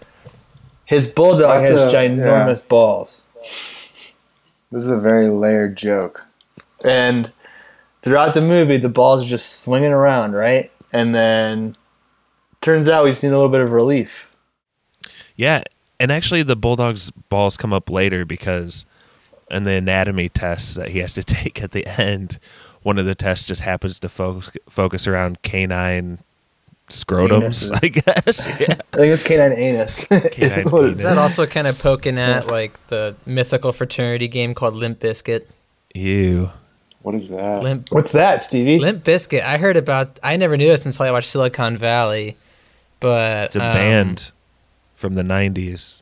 [0.85, 3.28] his bulldog That's has a- ginormous balls.
[4.72, 6.24] This is a very layered joke.
[6.85, 7.33] And
[8.02, 10.70] throughout the movie, the balls are just swinging around, right?
[10.92, 11.76] And then
[12.62, 14.26] turns out we just need a little bit of relief.
[15.37, 15.62] Yeah,
[15.98, 18.87] and actually, the Bulldogs' balls come up later because,
[19.50, 22.38] in the anatomy tests that he has to take at the end,
[22.82, 26.18] one of the tests just happens to focus focus around canine
[26.88, 27.70] scrotums.
[27.70, 27.78] Anuses.
[27.82, 28.46] I guess.
[28.60, 28.80] Yeah.
[28.92, 30.04] I think it's canine anus.
[30.04, 34.74] Canine Is what that also kind of poking at like the mythical fraternity game called
[34.74, 35.48] Limp Biscuit?
[35.94, 36.50] Ew.
[37.02, 37.62] What is that?
[37.62, 38.78] Limp What's that, Stevie?
[38.78, 39.42] Limp Biscuit.
[39.44, 40.18] I heard about.
[40.22, 42.36] I never knew this until I watched Silicon Valley.
[43.00, 44.30] But It's a um, band
[44.96, 45.99] from the '90s.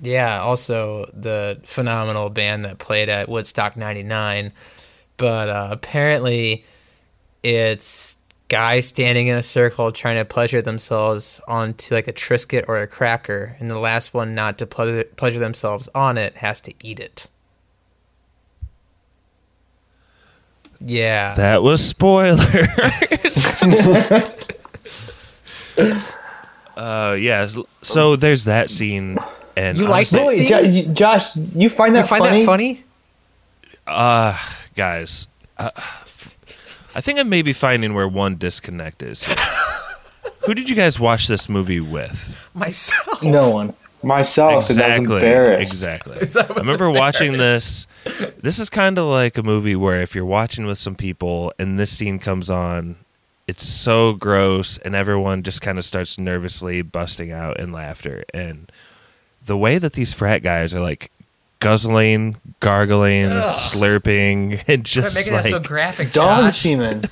[0.00, 4.52] Yeah, also the phenomenal band that played at Woodstock 99.
[5.18, 6.64] But uh, apparently,
[7.42, 8.16] it's
[8.48, 12.86] guys standing in a circle trying to pleasure themselves onto like a Triscuit or a
[12.86, 16.98] cracker, and the last one not to pleasure, pleasure themselves on it has to eat
[16.98, 17.30] it.
[20.82, 21.34] Yeah.
[21.34, 22.40] That was spoilers.
[26.76, 27.48] uh, yeah.
[27.82, 29.18] So there's that scene,
[29.56, 30.84] and You liked honestly- that scene?
[30.86, 32.40] Jo- Josh, you find that you find funny?
[32.40, 32.84] that funny?
[33.86, 34.38] Uh,
[34.76, 35.26] guys,
[35.58, 35.70] uh,
[36.94, 39.22] I think I'm maybe finding where one disconnect is.
[40.46, 42.48] Who did you guys watch this movie with?
[42.54, 43.22] Myself.
[43.22, 43.74] No one.
[44.02, 45.72] Myself, because I was embarrassed.
[45.74, 46.16] Exactly.
[46.40, 47.86] I remember watching this.
[48.42, 51.78] This is kind of like a movie where if you're watching with some people and
[51.78, 52.96] this scene comes on,
[53.46, 58.24] it's so gross and everyone just kind of starts nervously busting out in laughter.
[58.32, 58.72] And
[59.46, 61.10] the way that these frat guys are like
[61.60, 63.56] guzzling, gargling, Ugh.
[63.72, 66.58] slurping, and just making like that so graphic, Dog Josh.
[66.60, 67.08] semen.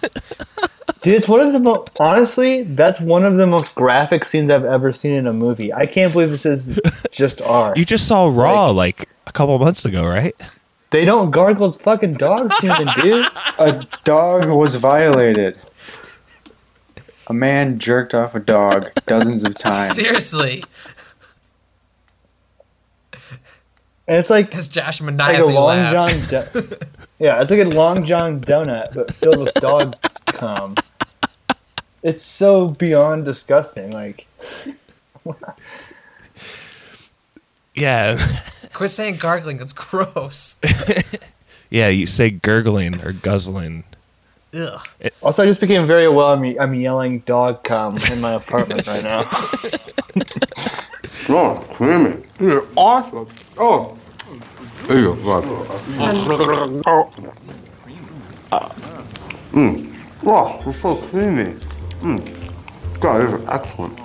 [1.02, 1.90] Dude, it's one of the most.
[2.00, 5.72] Honestly, that's one of the most graphic scenes I've ever seen in a movie.
[5.72, 6.78] I can't believe this is
[7.12, 7.72] just R.
[7.76, 10.34] you just saw Raw like, a couple months ago, right?
[10.90, 13.26] They don't gargle fucking dog semen, dude.
[13.58, 15.58] A dog was violated.
[17.26, 19.94] A man jerked off a dog dozens of times.
[19.96, 20.64] Seriously,
[24.08, 26.30] And it's like as Josh like a long laughs.
[26.30, 26.42] john.
[26.52, 26.76] Do-
[27.18, 30.76] yeah, it's like a long john donut, but filled with dog cum.
[32.02, 33.90] It's so beyond disgusting.
[33.90, 34.26] Like,
[37.74, 38.40] Yeah.
[38.72, 39.60] Quit saying gargling.
[39.60, 40.56] It's gross.
[41.70, 43.84] yeah, you say gurgling or guzzling.
[44.54, 44.80] Ugh.
[45.22, 46.26] also, I just became very aware.
[46.26, 49.28] I'm, I'm yelling dog cum in my apartment right now.
[51.30, 52.22] Oh, creamy.
[52.40, 53.28] You're awesome.
[53.58, 53.98] Oh.
[54.86, 56.82] There you go.
[56.86, 57.12] Oh.
[59.52, 60.24] Mmm.
[60.24, 61.54] Wow, it's so creamy.
[62.00, 63.00] Mmm.
[63.00, 64.00] God, this is excellent.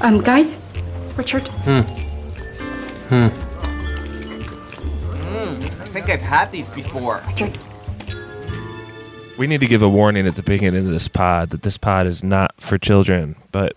[0.00, 0.58] Um, guys,
[1.16, 1.46] Richard.
[1.48, 1.82] Hmm.
[3.10, 3.28] Hmm.
[5.82, 7.22] I think I've had these before.
[9.42, 12.06] We need to give a warning at the beginning of this pod that this pod
[12.06, 13.74] is not for children, but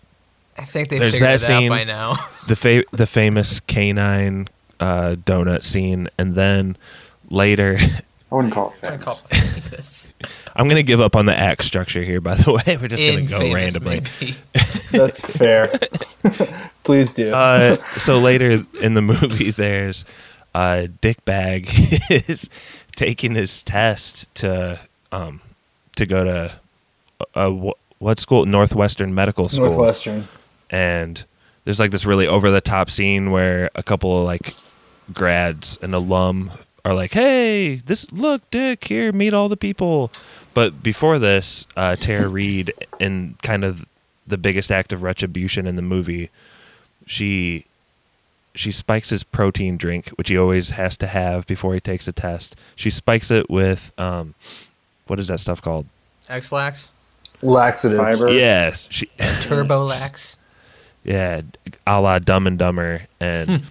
[0.59, 2.11] I think they there's figured that it out by now.
[2.47, 4.47] the fa- the famous canine
[4.79, 6.77] uh, donut scene, and then
[7.31, 9.03] later, I wouldn't call it I famous.
[9.03, 10.13] call it famous.
[10.55, 12.21] I'm gonna give up on the act structure here.
[12.21, 14.01] By the way, we're just gonna go randomly.
[14.91, 15.79] That's fair.
[16.83, 17.33] Please do.
[17.33, 20.05] Uh, so later in the movie, there's
[20.53, 21.67] uh, Dick Bag
[22.11, 22.51] is
[22.95, 24.79] taking his test to
[25.11, 25.41] um,
[25.95, 26.53] to go to
[27.35, 28.45] uh, wh- what school?
[28.45, 29.67] Northwestern Medical School.
[29.67, 30.27] Northwestern.
[30.69, 31.23] and
[31.63, 34.53] there's like this really over the top scene where a couple of like
[35.13, 36.51] grads and alum
[36.83, 40.11] are like, "Hey, this look, Dick, here, meet all the people."
[40.53, 43.85] But before this, uh, Tara Reid, in kind of
[44.27, 46.29] the biggest act of retribution in the movie,
[47.07, 47.65] she
[48.53, 52.13] she spikes his protein drink, which he always has to have before he takes a
[52.13, 52.55] test.
[52.75, 54.33] She spikes it with um,
[55.07, 55.85] what is that stuff called?
[56.29, 56.93] Ex-Lax,
[57.41, 57.97] Laxative.
[57.97, 58.31] Fiber.
[58.31, 60.37] Yeah, she Turbolax.
[61.03, 61.41] Yeah,
[61.85, 63.67] a la Dumb and Dumber, and hmm.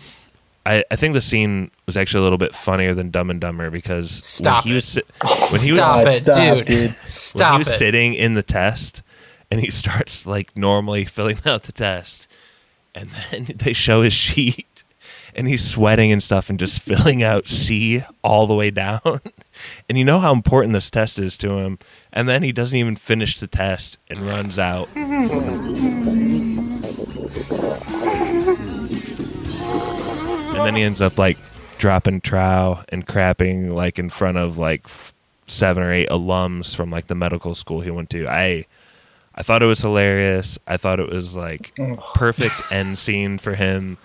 [0.67, 3.71] I, I think the scene was actually a little bit funnier than Dumb and Dumber
[3.71, 6.67] because Stop when he was si- when oh, he Stop was it, Stop, dude.
[6.67, 6.97] dude.
[7.09, 7.79] Stop when he was it.
[7.79, 9.03] sitting in the test
[9.51, 12.27] and he starts like normally filling out the test,
[12.95, 14.74] and then they show his sheet
[15.35, 19.01] and he's sweating and stuff and just filling out C all the way down.
[19.89, 21.79] and you know how important this test is to him.
[22.13, 24.89] And then he doesn't even finish the test and runs out.
[30.55, 31.39] and then he ends up like
[31.79, 35.13] dropping trow and crapping like in front of like f-
[35.47, 38.27] seven or eight alums from like the medical school he went to.
[38.29, 38.67] I
[39.35, 40.59] I thought it was hilarious.
[40.69, 41.77] I thought it was like
[42.15, 43.99] perfect end scene for him.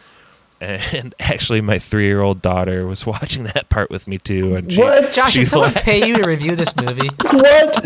[0.93, 4.55] And actually, my three-year-old daughter was watching that part with me too.
[4.55, 5.11] And she, What?
[5.13, 5.85] Josh, she did someone laughed.
[5.85, 7.07] pay you to review this movie?
[7.31, 7.83] What?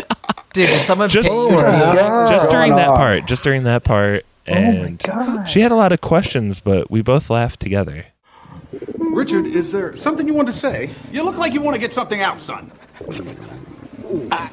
[0.52, 1.94] Dude, did someone Just- pay Oh you to oh my review it?
[1.96, 2.30] God.
[2.30, 5.44] just during that part, just during that part, Oh my and God.
[5.48, 8.06] she had a lot of questions, but we both laughed together.
[8.98, 10.90] Richard, is there something you want to say?
[11.12, 12.70] You look like you want to get something out, son.
[14.32, 14.50] Ah.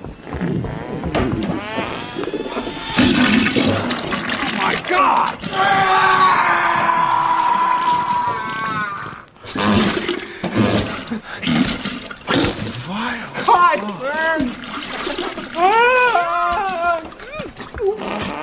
[3.53, 5.37] Oh my God!
[5.51, 6.50] Ah.
[11.11, 11.19] Cut!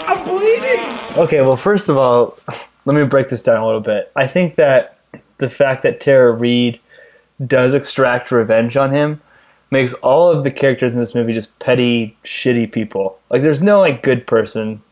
[0.07, 1.17] I'm bleeding!
[1.17, 2.39] Okay, well, first of all,
[2.85, 4.13] let me break this down a little bit.
[4.17, 4.99] I think that
[5.39, 6.79] the fact that Tara Reid
[7.47, 9.23] does extract revenge on him
[9.71, 13.19] makes all of the characters in this movie just petty, shitty people.
[13.31, 14.83] Like, there's no like good person.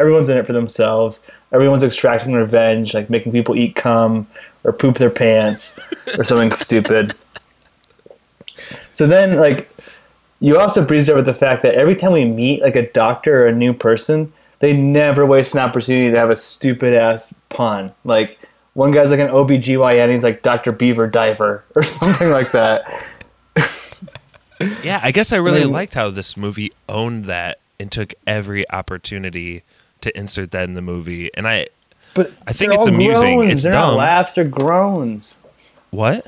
[0.00, 1.20] Everyone's in it for themselves.
[1.52, 4.26] Everyone's extracting revenge, like making people eat cum
[4.64, 5.78] or poop their pants
[6.18, 7.14] or something stupid.
[8.94, 9.68] So then, like,
[10.40, 13.46] you also breezed over the fact that every time we meet like a doctor or
[13.48, 17.92] a new person, they never waste an opportunity to have a stupid ass pun.
[18.04, 18.38] Like
[18.74, 20.72] one guy's like an OBGYN, he's like Dr.
[20.72, 23.04] Beaver Diver or something like that.
[24.82, 28.68] Yeah, I guess I really mean- liked how this movie owned that and took every
[28.70, 29.62] opportunity
[30.02, 31.30] to insert that in the movie.
[31.34, 31.68] And I
[32.14, 33.38] But I think it's all amusing.
[33.38, 33.52] Groans.
[33.52, 33.92] It's they're dumb.
[33.92, 34.34] not laughs.
[34.34, 35.38] They're groans.
[35.90, 36.26] What?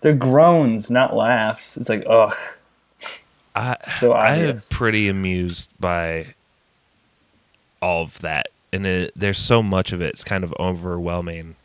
[0.00, 1.76] They're groans, not laughs.
[1.76, 2.34] It's like ugh.
[3.54, 6.34] I So I am pretty amused by
[7.82, 10.14] all of that, and it, there's so much of it.
[10.14, 11.56] It's kind of overwhelming.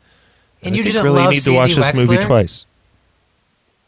[0.62, 2.66] And I you think didn't really love need to watch Sandy this movie twice.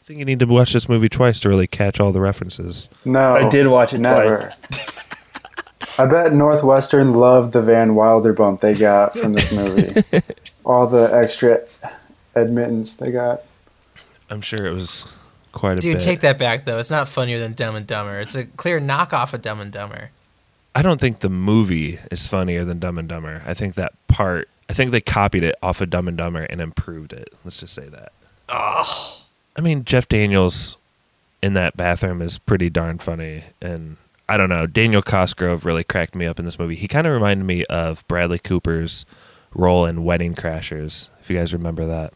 [0.03, 2.89] I think you need to watch this movie twice to really catch all the references.
[3.05, 4.37] No, I did watch it never.
[4.71, 4.95] twice.
[5.99, 10.03] I bet Northwestern loved the Van Wilder bump they got from this movie.
[10.65, 11.61] All the extra
[12.35, 13.43] admittance they got.
[14.31, 15.07] I'm sure it was
[15.53, 16.03] quite a Dude, bit.
[16.05, 16.79] take that back though.
[16.79, 18.21] It's not funnier than Dumb and Dumber.
[18.21, 20.11] It's a clear knockoff of Dumb and Dumber.
[20.75, 23.43] I don't think the movie is funnier than Dumb and Dumber.
[23.47, 24.49] I think that part.
[24.71, 27.33] I think they copied it off of Dumb and Dumber and improved it.
[27.45, 28.13] Let's just say that.
[28.51, 29.23] Oh,
[29.57, 30.77] I mean, Jeff Daniels
[31.43, 33.97] in that bathroom is pretty darn funny, and
[34.29, 34.67] I don't know.
[34.67, 36.77] Daniel Cosgrove really cracked me up in this movie.
[36.77, 39.07] He kind of reminded me of Bradley Cooper's
[39.55, 41.09] role in Wedding Crashers.
[41.21, 42.13] If you guys remember that,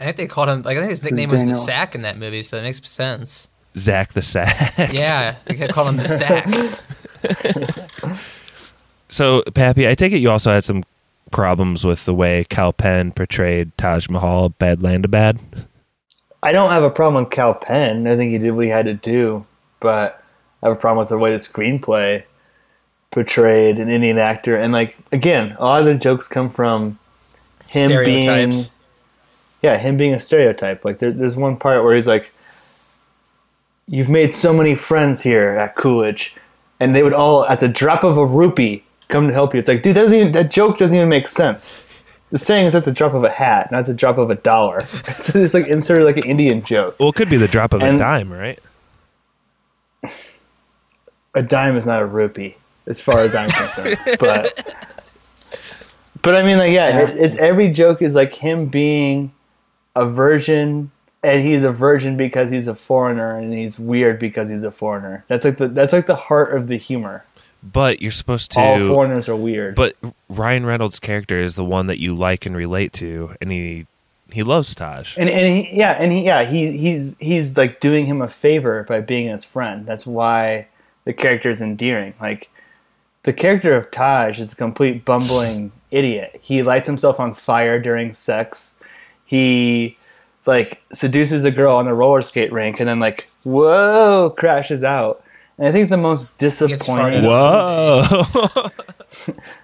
[0.00, 2.18] I think they called him like I think his nickname was the Sack in that
[2.18, 3.48] movie, so it makes sense.
[3.76, 4.74] Zach the Sack.
[4.92, 6.46] Yeah, they kept calling him the Sack.
[9.10, 10.84] So, Pappy, I take it you also had some
[11.30, 15.38] problems with the way Kal Penn portrayed Taj Mahal, Badalandabad.
[16.42, 18.06] I don't have a problem with Kal Penn.
[18.06, 19.44] I think he did what he had to do,
[19.80, 20.22] but
[20.62, 22.24] I have a problem with the way the screenplay
[23.10, 24.56] portrayed an Indian actor.
[24.56, 26.98] And like again, a lot of the jokes come from
[27.70, 28.52] him being
[29.62, 30.84] yeah, him being a stereotype.
[30.84, 32.32] Like there, there's one part where he's like,
[33.86, 36.36] "You've made so many friends here at Coolidge,
[36.80, 39.68] and they would all, at the drop of a rupee, come to help you." It's
[39.68, 41.84] like, dude, that, doesn't even, that joke doesn't even make sense.
[42.30, 44.78] The saying is at the drop of a hat, not the drop of a dollar.
[44.82, 46.96] it's like inserted like an Indian joke.
[47.00, 48.58] Well, it could be the drop of a dime, right?
[51.34, 53.98] A dime is not a rupee, as far as I'm concerned.
[54.18, 54.74] but,
[56.22, 59.32] but I mean, like, yeah, It's, it's every joke is like him being
[59.94, 60.90] a virgin,
[61.22, 65.24] and he's a virgin because he's a foreigner, and he's weird because he's a foreigner.
[65.28, 67.24] That's like the that's like the heart of the humor.
[67.62, 68.60] But you're supposed to.
[68.60, 69.74] All foreigners are weird.
[69.74, 69.96] But
[70.28, 73.86] Ryan Reynolds' character is the one that you like and relate to, and he
[74.30, 75.16] he loves Taj.
[75.16, 78.84] And and he, yeah, and he yeah he he's he's like doing him a favor
[78.84, 79.86] by being his friend.
[79.86, 80.68] That's why
[81.08, 82.12] the character is endearing.
[82.20, 82.50] Like
[83.22, 86.38] the character of Taj is a complete bumbling idiot.
[86.42, 88.78] He lights himself on fire during sex.
[89.24, 89.96] He
[90.44, 95.24] like seduces a girl on the roller skate rink and then like whoa crashes out.
[95.56, 98.02] And I think the most disappointing Whoa!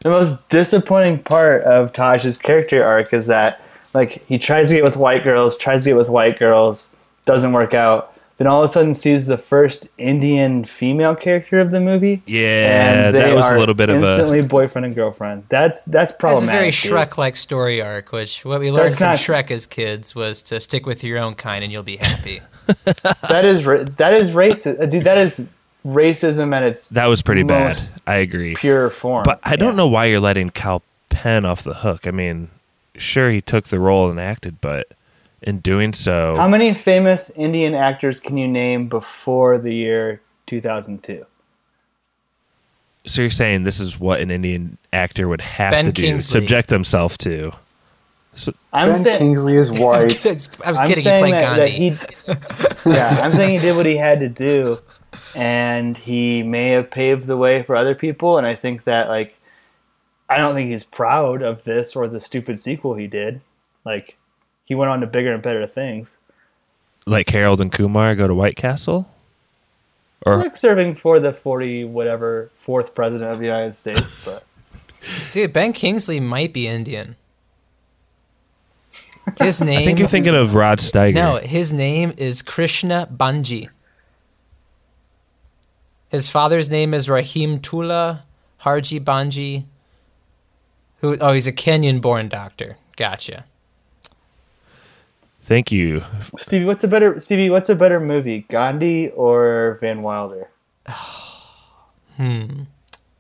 [0.00, 3.60] the most disappointing part of Taj's character arc is that
[3.92, 7.52] like he tries to get with white girls, tries to get with white girls, doesn't
[7.52, 8.13] work out.
[8.44, 12.22] Then all of a sudden sees the first Indian female character of the movie.
[12.26, 15.44] Yeah, and that was a little bit of a- instantly boyfriend and girlfriend.
[15.48, 16.72] That's that's problematic.
[16.72, 17.06] That's a very.
[17.06, 20.60] Shrek-like story arc, which what we learned That's from not- Shrek as kids was to
[20.60, 22.40] stick with your own kind and you'll be happy.
[23.28, 25.04] That is ra- that is racist, uh, dude.
[25.04, 25.40] That is
[25.86, 27.78] racism at its That was pretty bad.
[28.06, 28.54] I agree.
[28.56, 29.24] pure form.
[29.24, 32.06] But I don't know why you're letting Kal Penn off the hook.
[32.06, 32.48] I mean,
[32.96, 34.88] sure he took the role and acted, but
[35.44, 41.24] in doing so, How many famous Indian actors can you name before the year 2002?
[43.06, 46.40] so you're saying this is what an Indian actor would have Ben to do, Kingsley.
[46.40, 47.52] subject themselves to.
[48.34, 50.24] So, I'm Ben saying- Kingsley is white.
[50.26, 50.30] I
[50.70, 50.96] was I'm kidding.
[50.96, 51.90] He saying played that- Gandhi.
[51.90, 54.78] that he- yeah, I'm saying he did what he had to do,
[55.36, 58.38] and he may have paved the way for other people.
[58.38, 59.38] And I think that, like,
[60.30, 63.42] I don't think he's proud of this or the stupid sequel he did.
[63.84, 64.16] Like,
[64.64, 66.18] he went on to bigger and better things,
[67.06, 69.08] like Harold and Kumar go to White Castle,
[70.22, 74.02] or like serving for the 40 whatever fourth president of the United States.
[74.24, 74.44] But
[75.30, 77.16] Dude, Ben Kingsley might be Indian.
[79.38, 79.78] His name.
[79.80, 81.14] I think you're thinking of Rod Steiger.
[81.14, 83.68] No, his name is Krishna Bhanji.
[86.08, 88.24] His father's name is Rahim Tula
[88.60, 89.64] Harji Banji.
[90.98, 91.18] Who?
[91.20, 92.76] Oh, he's a Kenyan-born doctor.
[92.96, 93.44] Gotcha.
[95.44, 96.02] Thank you.
[96.38, 97.50] Stevie, what's a better Stevie?
[97.50, 100.50] What's a better movie, Gandhi or Van Wilder?
[102.16, 102.62] Hmm.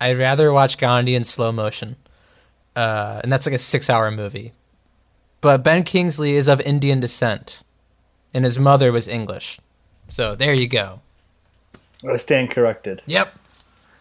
[0.00, 1.96] I'd rather watch Gandhi in slow motion,
[2.76, 4.52] uh, and that's like a six-hour movie.
[5.40, 7.64] But Ben Kingsley is of Indian descent,
[8.32, 9.58] and his mother was English.
[10.08, 11.00] So there you go.
[12.08, 13.02] I stand corrected.
[13.06, 13.36] Yep.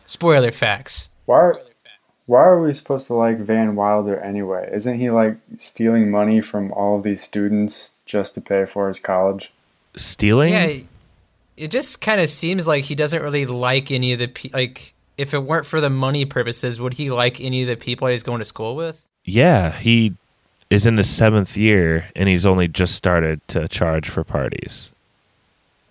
[0.05, 1.09] Spoiler facts.
[1.25, 1.55] Why are,
[2.27, 4.69] why are we supposed to like Van Wilder anyway?
[4.71, 8.99] Isn't he like stealing money from all of these students just to pay for his
[8.99, 9.51] college?
[9.95, 10.53] Stealing?
[10.53, 10.79] Yeah,
[11.57, 14.93] it just kind of seems like he doesn't really like any of the pe- like.
[15.15, 18.23] If it weren't for the money purposes, would he like any of the people he's
[18.23, 19.07] going to school with?
[19.25, 20.13] yeah, he
[20.69, 24.89] is in the seventh year and he's only just started to charge for parties.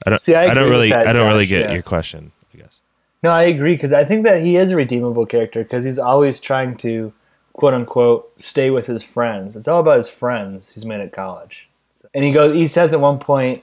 [0.05, 0.21] I don't.
[0.21, 0.91] See, I I, don't really.
[0.91, 1.73] that, I don't really get yeah.
[1.73, 2.33] your question.
[2.53, 2.79] I guess.
[3.23, 6.41] No, I agree because I think that he is a redeemable character because he's always
[6.41, 7.13] trying to,
[7.53, 9.55] quote unquote, stay with his friends.
[9.55, 11.69] It's all about his friends he's made at college.
[12.15, 13.63] And he goes, he says at one point,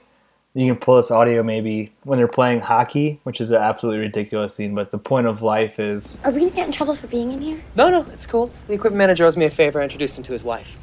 [0.54, 4.54] you can pull this audio maybe when they're playing hockey, which is an absolutely ridiculous
[4.54, 4.74] scene.
[4.74, 7.40] But the point of life is Are we gonna get in trouble for being in
[7.40, 7.60] here?
[7.76, 8.50] No, no, it's cool.
[8.66, 9.80] The equipment manager owes me a favor.
[9.80, 10.78] I introduced him to his wife.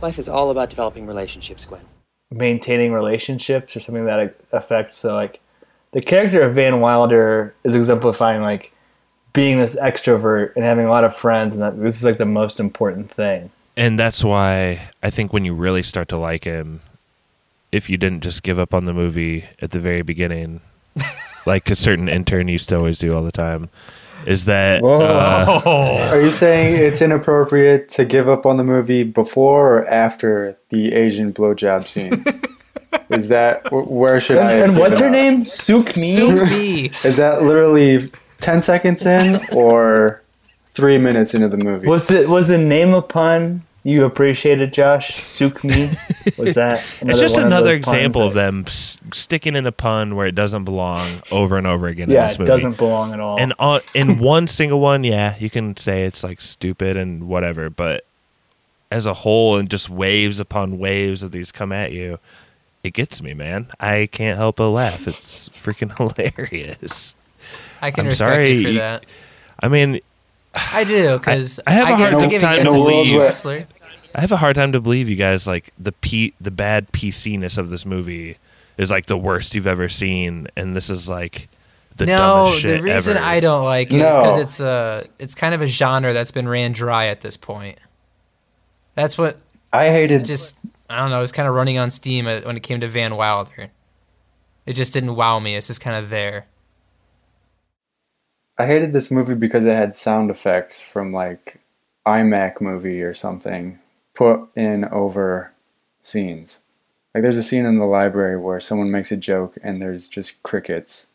[0.00, 1.82] Life is all about developing relationships, Gwen.
[2.30, 4.96] maintaining relationships or something that affects.
[4.96, 5.40] So like,
[5.92, 8.72] the character of Van Wilder is exemplifying like
[9.32, 12.24] being this extrovert and having a lot of friends, and that this is like the
[12.24, 13.50] most important thing.
[13.76, 16.80] And that's why I think when you really start to like him,
[17.72, 20.60] if you didn't just give up on the movie at the very beginning,
[21.46, 23.68] like a certain intern used to always do all the time,
[24.26, 25.60] is that uh,
[26.10, 30.92] Are you saying it's inappropriate to give up on the movie before or after the
[30.92, 32.12] Asian blowjob scene?
[33.08, 34.52] Is that where should I?
[34.52, 35.12] And, have and what's her up?
[35.12, 35.42] name?
[35.42, 36.14] Suk Mi.
[36.14, 36.86] Suk Mi.
[37.04, 38.10] Is that literally
[38.40, 40.22] ten seconds in or
[40.70, 41.88] three minutes into the movie?
[41.88, 45.16] Was the was the name a pun you appreciated, it, Josh?
[45.16, 45.90] Suk me.
[46.38, 46.84] Was that?
[47.00, 50.34] it's just one of another example of them s- sticking in a pun where it
[50.34, 52.10] doesn't belong over and over again.
[52.10, 53.38] Yeah, in this it doesn't belong at all.
[53.40, 57.70] And on, in one single one, yeah, you can say it's like stupid and whatever,
[57.70, 58.04] but
[58.90, 62.18] as a whole, and just waves upon waves of these come at you,
[62.82, 63.68] it gets me, man.
[63.78, 65.06] I can't help but laugh.
[65.06, 67.14] It's freaking hilarious.
[67.80, 69.06] I can I'm respect sorry, you for that.
[69.60, 70.00] I mean,
[70.54, 73.20] I do because I have a hard I give time to believe.
[73.20, 73.64] wrestler.
[74.14, 77.58] I have a hard time to believe you guys like the p the bad PC-ness
[77.58, 78.36] of this movie
[78.76, 81.48] is like the worst you've ever seen, and this is like
[81.96, 83.26] the no, the reason ever.
[83.26, 86.48] I don't like it is because it's uh it's kind of a genre that's been
[86.48, 87.78] ran dry at this point.
[88.94, 89.38] That's what
[89.72, 90.24] I hated.
[90.24, 91.22] just I don't know.
[91.22, 93.70] It's kind of running on steam uh, when it came to Van Wilder.
[94.66, 95.54] It just didn't wow me.
[95.56, 96.46] It's just kind of there.
[98.60, 101.60] I hated this movie because it had sound effects from like
[102.06, 103.78] iMac movie or something
[104.14, 105.52] put in over
[106.02, 106.62] scenes.
[107.14, 110.42] Like there's a scene in the library where someone makes a joke and there's just
[110.42, 111.06] crickets.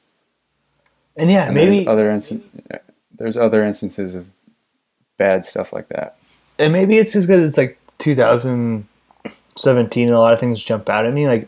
[1.15, 2.19] And yeah, And maybe there's other
[3.17, 4.27] there's other instances of
[5.17, 6.17] bad stuff like that.
[6.59, 11.05] and maybe it's just because it's like 2017 and a lot of things jump out
[11.05, 11.47] at me like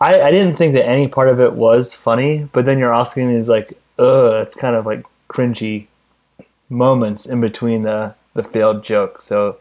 [0.00, 3.28] I, I didn't think that any part of it was funny but then you're asking
[3.28, 5.86] me is like ugh it's kind of like cringy
[6.68, 9.56] moments in between the the failed joke so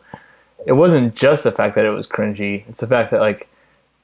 [0.65, 3.47] it wasn't just the fact that it was cringy it's the fact that like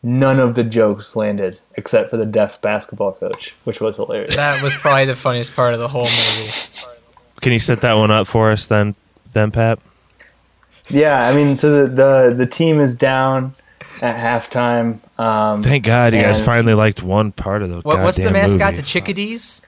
[0.03, 4.61] none of the jokes landed except for the deaf basketball coach which was hilarious That
[4.61, 6.51] was probably the funniest part of the whole movie.
[7.41, 8.95] Can you set that one up for us then,
[9.34, 9.80] then Pap?
[10.89, 11.91] yeah i mean so the
[12.30, 13.53] the, the team is down
[14.03, 17.80] at halftime um Thank God you guys finally liked one part of the.
[17.82, 18.72] What, what's the mascot?
[18.74, 18.78] movie.
[18.78, 19.61] The chickadees?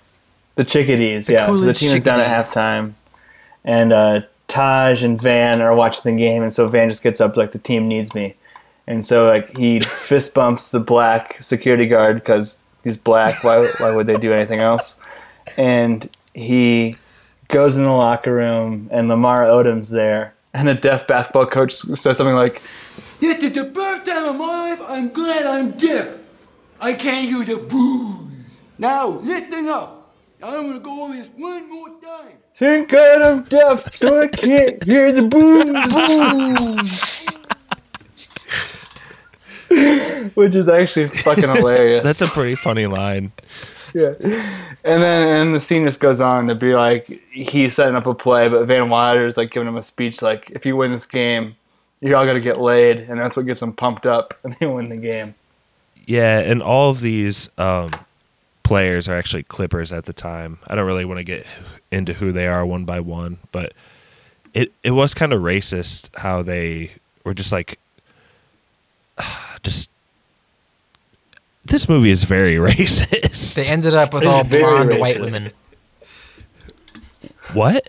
[0.58, 1.46] The chickadees, The yeah.
[1.46, 2.94] So the Coolidge team is down at halftime,
[3.64, 7.38] and uh, Taj and Van are watching the game, and so Van just gets up
[7.38, 8.36] like the team needs me,
[8.88, 13.44] and so like he fist bumps the black security guard because he's black.
[13.44, 14.96] Why why would they do anything else?
[15.60, 16.96] And he
[17.50, 22.18] goes in the locker room, and Lamar Odom's there, and the deaf basketball coach says
[22.18, 22.64] something like,
[23.20, 26.16] This is the first time in my life I'm glad I'm deaf.
[26.82, 28.32] I can't use the booze.
[28.80, 29.97] Now, listen up.
[30.44, 32.34] I'm gonna go over this one more time.
[32.58, 35.74] "Thank God I'm deaf, so I can't hear the boom."
[40.36, 42.04] Which is actually fucking hilarious.
[42.04, 43.32] That's a pretty funny line.
[43.94, 44.14] yeah.
[44.84, 48.14] And then and the scene just goes on to be like he's setting up a
[48.14, 51.06] play, but Van Wilder is like giving him a speech like, if you win this
[51.06, 51.56] game,
[52.00, 54.90] you're all gonna get laid, and that's what gets them pumped up, and they win
[54.90, 55.36] the game.
[56.06, 57.92] Yeah, and all of these um,
[58.68, 60.60] players are actually Clippers at the time.
[60.68, 61.46] I don't really want to get
[61.90, 63.72] into who they are one by one, but
[64.54, 66.92] it it was kind of racist how they
[67.24, 67.80] were just like
[69.64, 69.90] just
[71.64, 73.56] this movie is very racist.
[73.56, 75.52] They ended up with all very blonde white women.
[77.54, 77.88] What?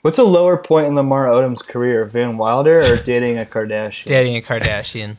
[0.00, 4.06] What's a lower point in Lamar Odom's career, Van Wilder or dating a Kardashian?
[4.06, 5.16] Dating a Kardashian.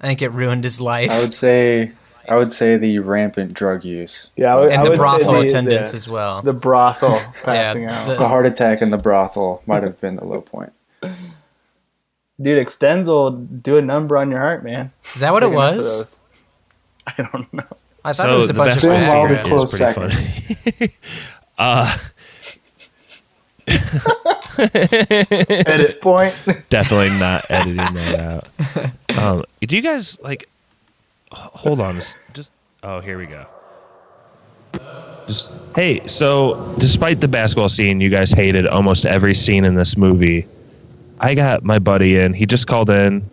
[0.00, 1.10] I think it ruined his life.
[1.10, 1.92] I would say
[2.28, 4.30] I would say the rampant drug use.
[4.36, 6.42] Yeah, I would- and I the would say brothel the- attendance the- as well.
[6.42, 8.06] The brothel passing out.
[8.18, 10.72] The heart attack in the brothel might have been the low point.
[12.42, 14.92] Dude, extends will do a number on your heart, man.
[15.14, 16.20] Is that what it Taking up was?
[17.06, 17.62] I don't know.
[18.04, 19.08] I thought it was a bunch of Van Viagra.
[19.08, 20.12] Wilder Is is pretty second.
[20.78, 20.94] funny.
[21.58, 21.98] uh,
[24.58, 26.34] Edit point.
[26.70, 29.18] Definitely not editing that out.
[29.18, 30.48] Um, do you guys like?
[31.32, 32.50] H- Hold on, just- just
[32.82, 33.46] oh, here we go.
[35.26, 39.96] Just hey, so despite the basketball scene, you guys hated almost every scene in this
[39.96, 40.46] movie.
[41.20, 42.32] I got my buddy in.
[42.32, 43.28] He just called in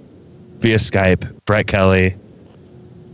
[0.59, 1.29] via Skype.
[1.45, 2.15] Brett Kelly.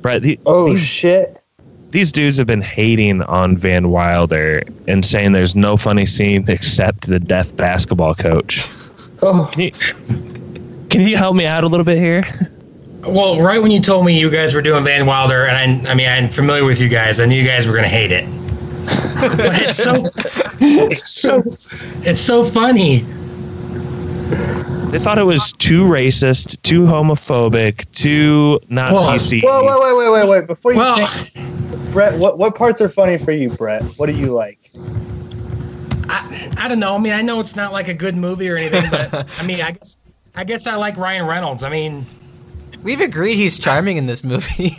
[0.01, 0.21] Brett.
[0.21, 1.41] The, Oh these, shit!
[1.89, 7.07] these dudes have been hating on Van Wilder and saying there's no funny scene except
[7.07, 8.65] the death basketball coach.
[9.21, 9.71] Oh, Can you,
[10.89, 12.23] can you help me out a little bit here?
[13.07, 15.95] Well, right when you told me you guys were doing Van Wilder, and I, I
[15.95, 17.19] mean, I'm familiar with you guys.
[17.19, 18.25] I knew you guys were going to hate it.
[19.37, 20.05] but it's so,
[20.59, 21.43] it's so,
[22.03, 22.99] it's so funny.
[24.91, 29.43] They thought it was too racist, too homophobic, too not Well, PC.
[29.43, 30.47] Whoa, wait, wait, wait, wait, wait!
[30.47, 33.83] Before you Well- think, Brett, what what parts are funny for you, Brett?
[33.97, 34.57] What do you like?
[36.09, 36.95] I, I don't know.
[36.95, 39.61] I mean, I know it's not like a good movie or anything, but I mean,
[39.61, 39.97] I guess,
[40.35, 41.63] I guess I like Ryan Reynolds.
[41.63, 42.05] I mean,
[42.83, 44.71] We've agreed he's charming in this movie.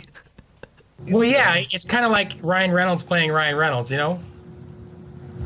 [1.09, 4.19] well, yeah, it's kind of like Ryan Reynolds playing Ryan Reynolds, you know?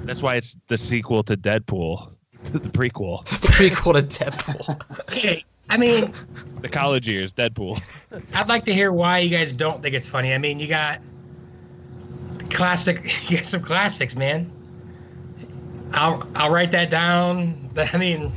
[0.04, 2.12] That's why it's the sequel to Deadpool,
[2.46, 5.02] the prequel, the prequel to Deadpool.
[5.12, 6.14] Okay, I mean,
[6.62, 7.82] the college years, Deadpool.
[8.36, 10.34] I'd like to hear why you guys don't think it's funny.
[10.34, 11.02] I mean, you got
[12.52, 14.52] classic, you got some classics, man.
[15.94, 17.70] I'll I'll write that down.
[17.78, 18.32] I mean,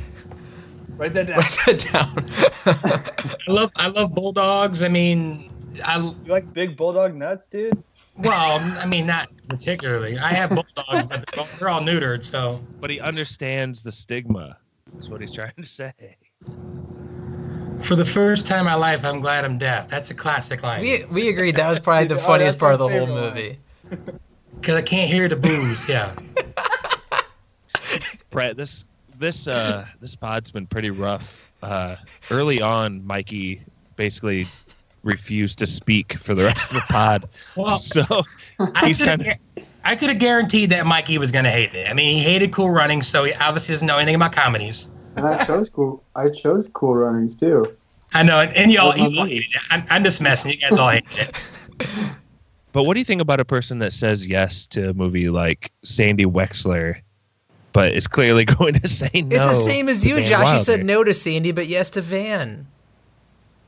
[0.99, 1.37] Write that down.
[1.37, 3.33] Write that down.
[3.47, 4.83] I love I love bulldogs.
[4.83, 5.49] I mean,
[5.85, 7.81] I You like big bulldog nuts, dude?
[8.17, 10.17] well, I mean, not particularly.
[10.19, 12.23] I have bulldogs, but they're all, they're all neutered.
[12.23, 14.57] So But he understands the stigma.
[14.93, 15.93] That's what he's trying to say.
[17.79, 19.87] for the first time in my life, I'm glad I'm deaf.
[19.87, 20.81] That's a classic line.
[20.81, 23.57] we we agreed that was probably the Oh, funniest that's part of the whole movie.
[24.59, 25.87] Because I can't hear the booze.
[25.87, 26.13] Yeah.
[28.29, 28.83] Brett, this
[29.19, 31.51] this uh this pod's been pretty rough.
[31.61, 31.95] Uh
[32.31, 33.61] early on, Mikey
[33.95, 34.45] basically
[35.03, 37.23] refused to speak for the rest of the pod.
[37.55, 38.03] Well, so
[38.59, 41.73] I he's could have of I could have guaranteed that Mikey was going to hate
[41.73, 41.89] it.
[41.89, 44.89] I mean, he hated Cool Running, so he obviously doesn't know anything about comedies.
[45.15, 46.03] And I chose cool.
[46.15, 47.65] I chose Cool Runnings too.
[48.13, 49.61] I know, and, and y'all, That's you all hated it.
[49.69, 50.51] I'm, I'm just messing.
[50.51, 52.15] You guys all hated it.
[52.71, 55.71] But what do you think about a person that says yes to a movie like
[55.83, 57.01] Sandy Wexler,
[57.73, 59.35] but is clearly going to say no?
[59.35, 60.53] It's the same as you, Van Josh.
[60.53, 62.67] You said no to Sandy, but yes to Van.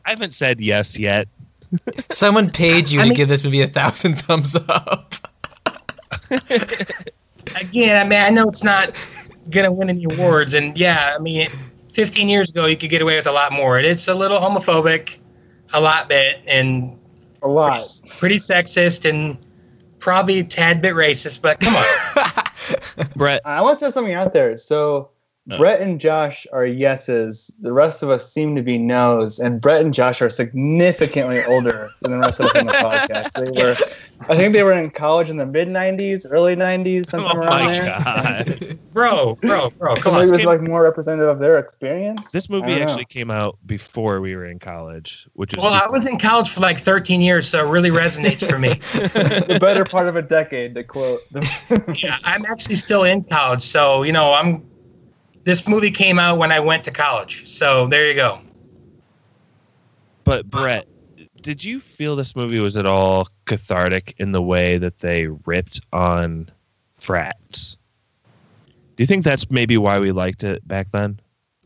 [0.05, 1.27] I haven't said yes yet.
[2.09, 5.13] Someone paid you I to mean- give this movie a thousand thumbs up.
[7.59, 8.91] Again, I mean, I know it's not
[9.49, 11.49] going to win any awards, and yeah, I mean,
[11.93, 13.79] 15 years ago, you could get away with a lot more.
[13.79, 15.19] It's a little homophobic,
[15.73, 16.97] a lot bit, and
[17.41, 17.81] A lot.
[18.19, 19.37] pretty sexist, and
[19.99, 21.41] probably a tad bit racist.
[21.41, 22.40] But come on,
[23.15, 24.57] Brett, I want to throw something out there.
[24.57, 25.11] So
[25.57, 27.51] Brett and Josh are yeses.
[27.61, 31.89] The rest of us seem to be nos, and Brett and Josh are significantly older
[32.01, 33.31] than the rest of us on the podcast.
[33.33, 33.75] They were,
[34.29, 37.49] I think, they were in college in the mid '90s, early '90s, sometime Oh around
[37.49, 37.83] my there.
[37.83, 38.79] god!
[38.93, 40.33] bro, bro, bro, come maybe on.
[40.33, 42.31] it was like more representative of their experience.
[42.31, 42.83] This movie don't know.
[42.83, 46.49] actually came out before we were in college, which is Well, I was in college
[46.49, 48.69] for like 13 years, so it really resonates for me.
[49.47, 51.21] the better part of a decade, to quote.
[51.95, 54.65] Yeah, I'm actually still in college, so you know, I'm.
[55.43, 58.41] This movie came out when I went to college, so there you go.
[60.23, 60.87] But Brett,
[61.41, 65.81] did you feel this movie was at all cathartic in the way that they ripped
[65.91, 66.49] on
[66.99, 67.77] frats?
[68.95, 71.19] Do you think that's maybe why we liked it back then?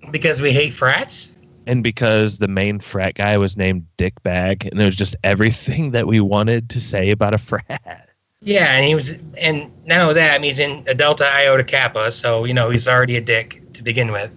[0.09, 1.35] Because we hate frats.
[1.67, 5.91] And because the main frat guy was named Dick Bag, and there was just everything
[5.91, 8.09] that we wanted to say about a frat.
[8.41, 11.63] Yeah, and he was, and not only that, I mean, he's in a Delta Iota
[11.63, 14.31] Kappa, so you know he's already a dick to begin with.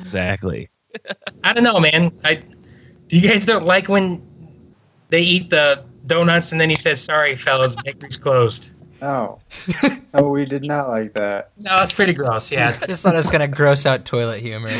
[0.00, 0.68] Exactly.
[1.44, 2.12] I don't know, man.
[2.24, 2.36] I
[3.08, 4.22] do you guys don't like when
[5.10, 8.70] they eat the donuts and then he says, "Sorry, fellas, bakery's closed."
[9.00, 9.38] Oh,
[10.12, 11.52] no, we did not like that.
[11.58, 12.50] No, it's pretty gross.
[12.50, 14.70] Yeah, Just thought it was gonna gross out toilet humor.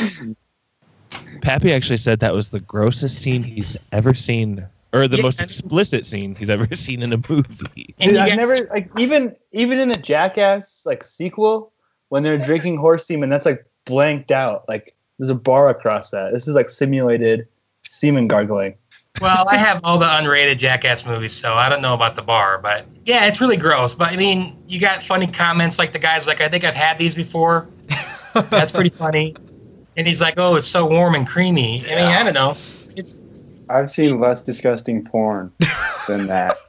[1.42, 5.40] Pappy actually said that was the grossest scene he's ever seen, or the Yeah, most
[5.40, 7.94] explicit scene he's ever seen in a movie.
[8.00, 11.72] And Dude, I've never like even even in the Jackass like sequel
[12.08, 14.68] when they're drinking horse semen, that's like blanked out.
[14.68, 16.32] Like there's a bar across that.
[16.32, 17.48] This is like simulated
[17.88, 18.74] semen gargling.
[19.20, 22.58] Well, I have all the unrated Jackass movies, so I don't know about the bar,
[22.58, 23.94] but yeah, it's really gross.
[23.94, 26.98] But I mean, you got funny comments like the guy's like, "I think I've had
[26.98, 27.66] these before."
[28.50, 29.34] That's pretty funny.
[29.96, 32.50] And he's like, "Oh, it's so warm and creamy." I mean, I don't know.
[32.96, 33.20] It's
[33.68, 35.52] I've seen less disgusting porn
[36.06, 36.54] than that.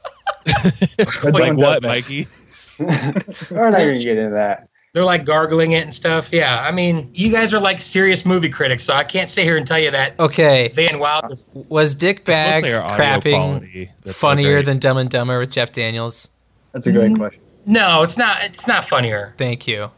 [1.22, 1.82] Like what.
[1.82, 2.26] Mikey?
[2.78, 4.69] We're not gonna get into that.
[4.92, 6.30] They're like gargling it and stuff.
[6.32, 9.56] Yeah, I mean, you guys are like serious movie critics, so I can't sit here
[9.56, 11.36] and tell you that Okay, Van Wilder.
[11.68, 14.66] was Dick Bag mostly our audio crapping quality so funnier great.
[14.66, 16.28] than Dumb and Dumber with Jeff Daniels?
[16.72, 17.40] That's a great question.
[17.66, 18.38] No, it's not.
[18.42, 19.90] It's not funnier, Thank you.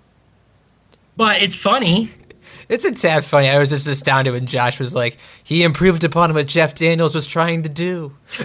[1.16, 2.08] but it's funny.
[2.68, 3.48] It's a tad funny.
[3.48, 7.26] I was just astounded when Josh was like, he improved upon what Jeff Daniels was
[7.26, 8.14] trying to do.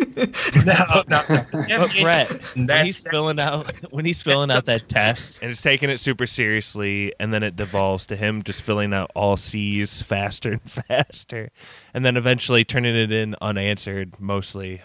[0.66, 1.22] No, no.
[1.28, 5.88] But Brett, when he's filling out when he's filling out that test and it's taking
[5.88, 10.52] it super seriously, and then it devolves to him just filling out all C's faster
[10.52, 11.50] and faster,
[11.94, 14.20] and then eventually turning it in unanswered.
[14.20, 14.82] Mostly,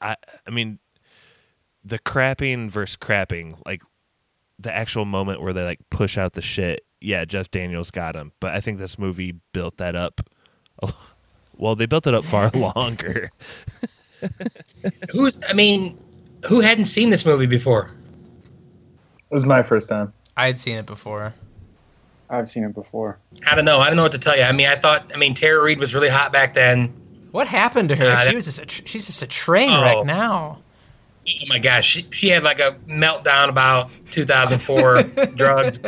[0.00, 0.16] I
[0.46, 0.78] I mean,
[1.84, 3.82] the crapping versus crapping, like
[4.58, 6.84] the actual moment where they like push out the shit.
[7.00, 10.20] Yeah, Jeff Daniels got him, but I think this movie built that up.
[11.56, 13.30] Well, they built it up far longer.
[15.10, 15.38] Who's?
[15.48, 15.98] I mean,
[16.46, 17.90] who hadn't seen this movie before?
[19.30, 20.12] It was my first time.
[20.36, 21.34] I had seen it before.
[22.30, 23.18] I've seen it before.
[23.50, 23.78] I don't know.
[23.80, 24.42] I don't know what to tell you.
[24.42, 25.10] I mean, I thought.
[25.14, 26.92] I mean, Tara Reid was really hot back then.
[27.30, 28.06] What happened to her?
[28.06, 29.82] Uh, she that- was just a she's just a train Oh.
[29.82, 30.58] wreck now.
[31.28, 35.02] Oh my gosh, she, she had like a meltdown about 2004
[35.36, 35.78] drugs.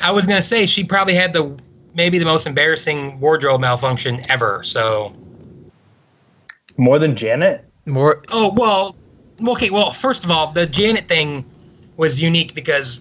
[0.00, 1.56] I was gonna say she probably had the
[1.94, 4.62] maybe the most embarrassing wardrobe malfunction ever.
[4.64, 5.12] So,
[6.82, 7.64] More than Janet?
[7.86, 8.22] More.
[8.32, 8.96] oh well,
[9.46, 9.70] okay.
[9.70, 11.44] Well, first of all, the Janet thing
[11.96, 13.00] was unique because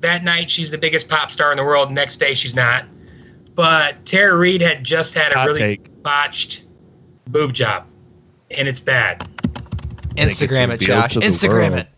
[0.00, 1.90] that night she's the biggest pop star in the world.
[1.90, 2.84] Next day she's not.
[3.54, 6.02] But Tara Reid had just had a Hot really take.
[6.02, 6.64] botched
[7.28, 7.86] boob job,
[8.50, 9.26] and it's bad.
[10.16, 11.16] Instagram it, Josh.
[11.16, 11.74] Instagram world.
[11.74, 11.88] it.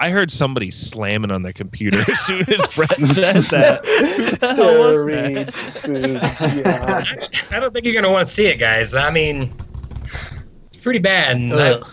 [0.00, 3.84] I heard somebody slamming on their computer as soon as Brett said that.
[3.86, 6.62] Who the hell was that?
[7.50, 7.56] yeah.
[7.56, 8.94] I don't think you're gonna want to see it, guys.
[8.94, 9.73] I mean, it's
[10.84, 11.36] pretty bad.
[11.36, 11.86] And I- Ugh.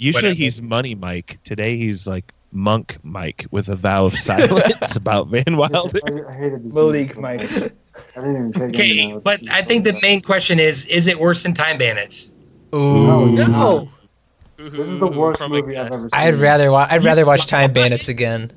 [0.00, 0.34] Usually Whatever.
[0.36, 1.38] he's Money Mike.
[1.44, 5.98] Today he's like Monk Mike with a vow of silence about Van Wilder.
[6.06, 7.40] I, I hated this movie Malik Mike.
[8.16, 9.24] I didn't even take Okay, any notes.
[9.24, 12.30] but I think the main question is: Is it worse than Time Bandits?
[12.74, 13.34] Ooh.
[13.34, 13.90] No.
[14.56, 15.98] This is the worst From a movie I've guest.
[16.00, 16.10] ever seen.
[16.12, 18.52] I'd rather wa- I'd rather watch Time Bandits again.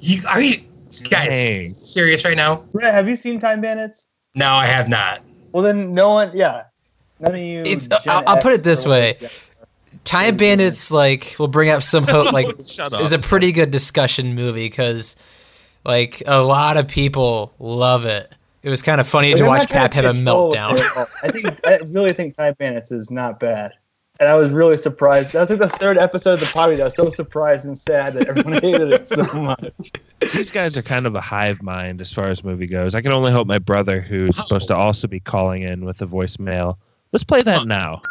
[0.00, 0.58] You are you
[1.10, 1.68] guys Dang.
[1.68, 2.56] serious right now?
[2.72, 4.08] Brett, have you seen Time Bandits?
[4.34, 5.20] No, I have not.
[5.52, 6.64] Well, then no one, yeah.
[7.20, 7.60] None of you.
[7.60, 9.16] It's- I'll- I'll put it this or way.
[9.20, 9.30] Gen-
[10.04, 12.24] Time Bandits like will bring up some hope.
[12.32, 15.16] Like is a pretty good discussion movie because
[15.84, 18.34] like a lot of people love it.
[18.62, 20.78] It was kind of funny But to watch Pap have a meltdown.
[21.22, 23.72] I think I really think Time Bandits is not bad,
[24.18, 25.32] and I was really surprised.
[25.32, 26.80] That was like the third episode of the party.
[26.80, 29.72] I was so surprised and sad that everyone hated it so much.
[30.20, 32.94] These guys are kind of a hive mind as far as movie goes.
[32.94, 34.42] I can only hope my brother, who's oh.
[34.42, 36.76] supposed to also be calling in with a voicemail.
[37.14, 38.02] Let's play that now.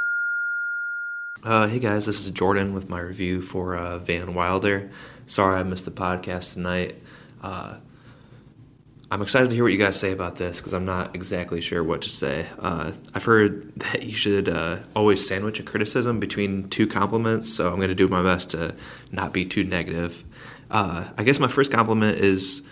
[1.43, 4.89] Uh, hey guys, this is Jordan with my review for uh, Van Wilder.
[5.27, 7.03] Sorry I missed the podcast tonight.
[7.41, 7.79] Uh,
[9.11, 11.83] I'm excited to hear what you guys say about this because I'm not exactly sure
[11.83, 12.45] what to say.
[12.57, 17.71] Uh, I've heard that you should uh, always sandwich a criticism between two compliments, so
[17.71, 18.73] I'm going to do my best to
[19.11, 20.23] not be too negative.
[20.71, 22.65] Uh, I guess my first compliment is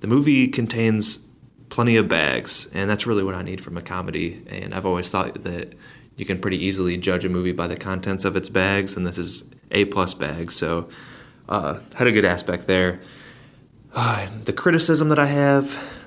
[0.00, 1.27] the movie contains
[1.68, 4.42] plenty of bags, and that's really what I need from a comedy.
[4.48, 5.74] And I've always thought that
[6.16, 9.18] you can pretty easily judge a movie by the contents of its bags, and this
[9.18, 10.88] is a plus bag, so
[11.48, 13.00] uh, had a good aspect there.
[13.94, 16.02] Uh, the criticism that I have,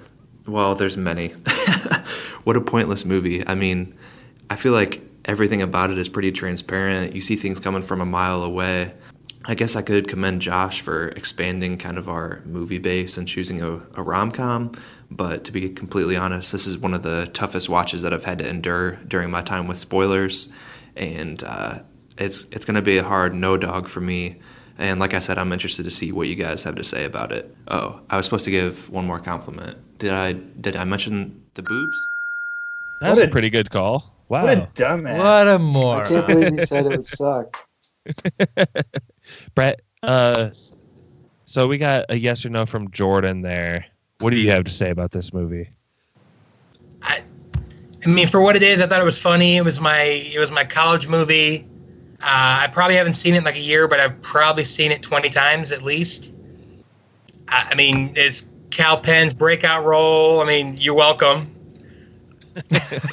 [0.47, 1.30] well, there's many.
[2.43, 3.45] what a pointless movie.
[3.47, 3.95] I mean,
[4.49, 7.16] I feel like everything about it is pretty transparent.
[7.16, 8.93] You see things coming from a mile away.
[9.45, 13.62] I guess I could commend Josh for expanding kind of our movie base and choosing
[13.62, 14.74] a, a rom com.
[15.12, 18.39] But to be completely honest, this is one of the toughest watches that I've had
[18.39, 20.47] to endure during my time with spoilers.
[20.95, 21.80] And uh,
[22.18, 24.39] it's, it's going to be a hard no dog for me.
[24.78, 27.32] And like I said, I'm interested to see what you guys have to say about
[27.32, 27.55] it.
[27.68, 29.78] Oh, I was supposed to give one more compliment.
[29.99, 32.07] Did I did I mention the boobs?
[33.01, 34.16] That was a pretty good call.
[34.30, 34.43] Wow.
[34.43, 35.18] What a dumbass.
[35.18, 36.05] What a I moron.
[36.05, 37.57] I can't believe you said it would suck.
[39.55, 40.49] Brett, uh,
[41.45, 43.86] so we got a yes or no from Jordan there.
[44.22, 45.69] What do you have to say about this movie?
[47.01, 47.22] I
[48.05, 49.57] I mean, for what it is, I thought it was funny.
[49.57, 51.67] It was my it was my college movie.
[52.22, 55.01] Uh, I probably haven't seen it in like a year, but I've probably seen it
[55.01, 56.36] twenty times at least.
[57.47, 60.39] I, I mean, it's Kal Penn's breakout role.
[60.39, 61.55] I mean, you're welcome.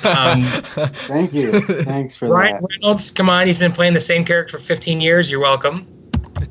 [0.04, 1.52] um, Thank you.
[1.52, 2.68] Thanks for Ryan that.
[2.70, 5.30] Reynolds, come on, he's been playing the same character for 15 years.
[5.30, 5.86] You're welcome.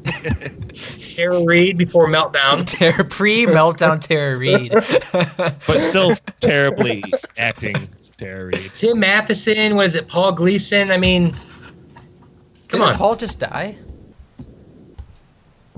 [1.15, 2.65] Tara Reid before Meltdown.
[2.77, 4.71] Terror pre meltdown Tara Reid.
[5.67, 7.03] But still terribly
[7.37, 7.75] acting
[8.17, 8.71] Tara Reid.
[8.75, 10.91] Tim Matheson, was it Paul Gleason?
[10.91, 12.95] I mean, come Didn't on.
[12.95, 13.75] Paul just die?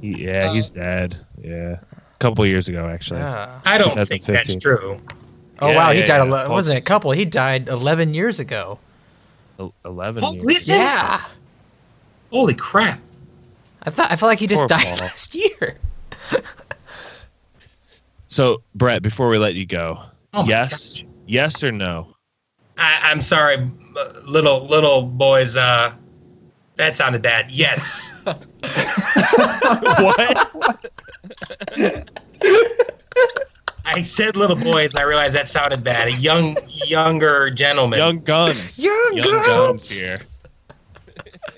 [0.02, 1.18] Yeah, he's uh, dead.
[1.42, 3.20] Yeah, a couple years ago actually.
[3.20, 3.60] Yeah.
[3.66, 5.00] I don't think that's true.
[5.62, 6.18] Oh Yeah, wow, he yeah, died.
[6.28, 6.34] yeah.
[6.40, 7.12] ele- It wasn't it a couple.
[7.12, 8.80] He died eleven years ago.
[9.84, 10.22] Eleven.
[10.22, 10.44] Paul years.
[10.44, 10.76] Gleason?
[10.76, 11.22] Yeah,
[12.32, 13.00] Holy crap!
[13.84, 14.98] I thought I felt like he just Poor died Paul.
[15.00, 15.78] last year.
[18.32, 20.00] So Brett, before we let you go,
[20.34, 22.14] Oh my yes, yes or no?
[22.78, 23.68] I, I'm sorry,
[24.24, 25.56] little little boys.
[25.56, 25.94] Uh,
[26.76, 27.50] that sounded bad.
[27.52, 28.14] Yes.
[28.24, 28.40] what?
[33.86, 34.96] I said little boys.
[34.96, 36.10] I realized that sounded bad.
[36.10, 36.56] A young
[36.86, 37.98] younger gentleman.
[37.98, 38.78] Young guns.
[38.78, 40.20] Young, Young guns here.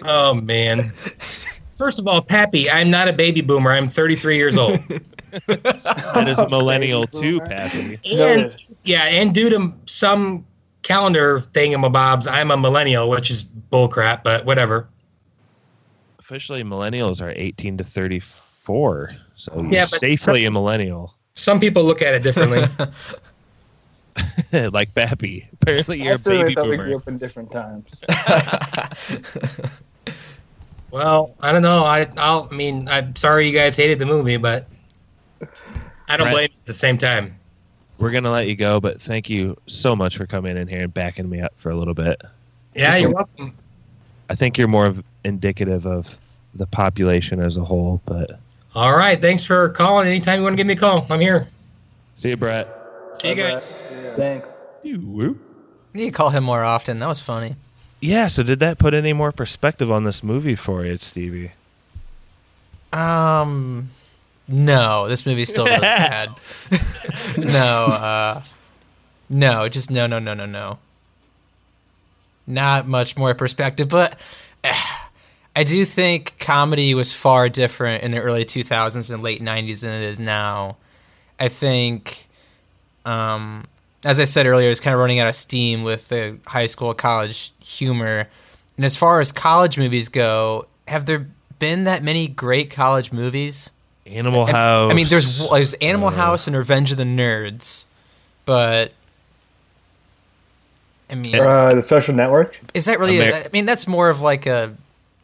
[0.03, 0.93] Oh man.
[1.81, 3.71] First of all, Pappy, I'm not a baby boomer.
[3.71, 4.77] I'm 33 years old.
[5.47, 7.97] That is a millennial too, Pappy.
[8.19, 8.53] and
[8.83, 10.45] yeah, and due to some
[10.83, 14.89] calendar thingamabobs, I'm a millennial, which is bullcrap, but whatever.
[16.19, 21.83] Officially, millennials are 18 to 34, so you're Yeah, but- safely a millennial, Some people
[21.83, 22.63] look at it differently.
[24.71, 25.47] like Pappy.
[25.53, 28.03] Apparently, you're a That's really baby thought we grew up in different times.
[30.91, 31.83] Well, I don't know.
[31.83, 34.67] I I'll, I mean, I'm sorry you guys hated the movie, but
[36.07, 36.33] I don't Right.
[36.33, 37.35] blame you at the same time.
[37.99, 40.93] We're gonna let you go, but thank you so much for coming in here and
[40.93, 42.21] backing me up for a little bit.
[42.75, 43.53] Yeah, Just you're a- welcome.
[44.29, 46.17] I think you're more of indicative of
[46.55, 48.01] the population as a whole.
[48.05, 48.39] But
[48.75, 50.07] All right, thanks for calling.
[50.07, 51.47] Anytime you want to give me a call, I'm here.
[52.15, 52.67] see you, Brett.
[53.13, 53.73] See you guys.
[54.15, 54.47] Thanks.
[54.83, 54.91] We
[55.93, 56.99] need to call him more often.
[56.99, 57.55] That was funny.
[58.01, 58.27] Yeah.
[58.27, 61.51] So did that put any more perspective on this movie for you, Stevie?
[62.91, 63.89] Um,
[64.47, 66.31] no, this movie's still really bad.
[67.37, 68.41] no, uh,
[69.29, 70.79] no, just no, no, no, no, no.
[72.45, 74.19] Not much more perspective, but
[74.63, 74.73] eh,
[75.55, 79.91] I do think comedy was far different in the early 2000s and late 90s than
[79.91, 80.77] it is now.
[81.39, 82.27] I think,
[83.05, 83.65] um,
[84.03, 86.93] as I said earlier, it's kind of running out of steam with the high school,
[86.93, 88.27] college humor.
[88.77, 91.27] And as far as college movies go, have there
[91.59, 93.69] been that many great college movies?
[94.07, 94.91] Animal I- House.
[94.91, 97.85] I mean, there's there's Animal uh, House and Revenge of the Nerds,
[98.45, 98.91] but
[101.09, 102.57] I mean, Uh, the Social Network.
[102.73, 103.19] is that really?
[103.19, 104.73] Amer- I mean, that's more of like a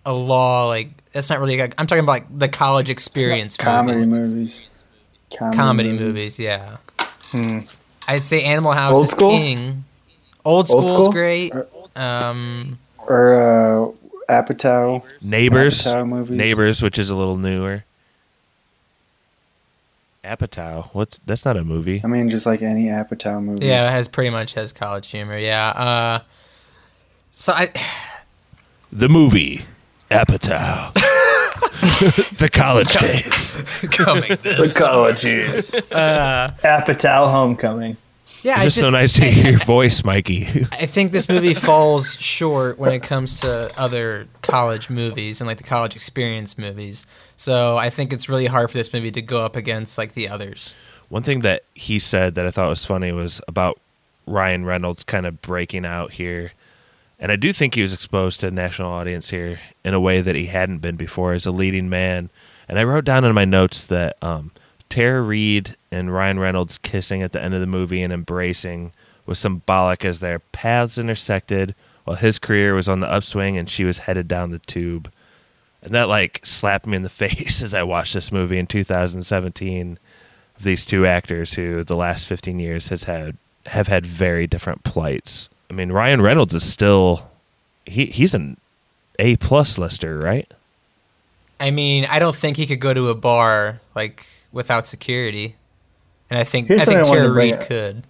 [0.05, 0.67] a law.
[0.67, 1.57] Like that's not really.
[1.57, 4.33] Like, I'm talking about like the college experience Comedy movie.
[4.35, 4.65] movies.
[5.35, 6.05] Comedy, comedy movies.
[6.07, 6.39] movies.
[6.39, 6.77] Yeah,
[7.31, 7.59] Hmm.
[8.07, 9.31] I'd say Animal House Old is school?
[9.31, 9.83] king.
[10.45, 11.11] Old Old school's school?
[11.13, 11.51] great.
[11.95, 13.33] Um, Or
[14.29, 15.03] uh, Apatow.
[15.21, 15.83] Neighbors.
[15.85, 16.37] Apatow movies.
[16.37, 17.83] Neighbors, which is a little newer.
[20.23, 20.89] Apatow.
[20.93, 22.01] What's that's not a movie.
[22.03, 23.65] I mean, just like any Apatow movie.
[23.65, 25.37] yeah, it has pretty much has college humor.
[25.37, 25.69] Yeah.
[25.69, 26.19] Uh,
[27.31, 27.69] so I.
[28.91, 29.63] The movie
[30.11, 30.93] Apatow.
[32.37, 33.51] the college days.
[33.91, 35.33] coming this The college summer.
[35.33, 35.73] years.
[35.91, 37.97] Uh, Apatow Homecoming.
[38.41, 40.65] yeah, It's I just, just so nice to hear your voice, Mikey.
[40.71, 45.57] I think this movie falls short when it comes to other college movies and like
[45.57, 47.05] the college experience movies.
[47.35, 50.29] So I think it's really hard for this movie to go up against like the
[50.29, 50.75] others.
[51.09, 53.79] One thing that he said that I thought was funny was about
[54.25, 56.51] Ryan Reynolds kind of breaking out here.
[57.19, 60.21] And I do think he was exposed to a national audience here in a way
[60.21, 62.29] that he hadn't been before as a leading man.
[62.69, 64.51] And I wrote down in my notes that um,
[64.89, 68.91] Tara Reid and Ryan Reynolds kissing at the end of the movie and embracing
[69.25, 73.83] was symbolic as their paths intersected while his career was on the upswing and she
[73.83, 75.11] was headed down the tube.
[75.81, 79.99] And that like slapped me in the face as I watched this movie in 2017
[80.55, 84.83] of these two actors who the last 15 years has had have had very different
[84.83, 85.49] plights.
[85.69, 87.29] I mean, Ryan Reynolds is still
[87.85, 88.57] he he's an
[89.19, 90.51] A plus lister, right?
[91.59, 95.55] I mean, I don't think he could go to a bar like without security.
[96.29, 98.03] And I think Here's I think something I wanted Tara Reid could.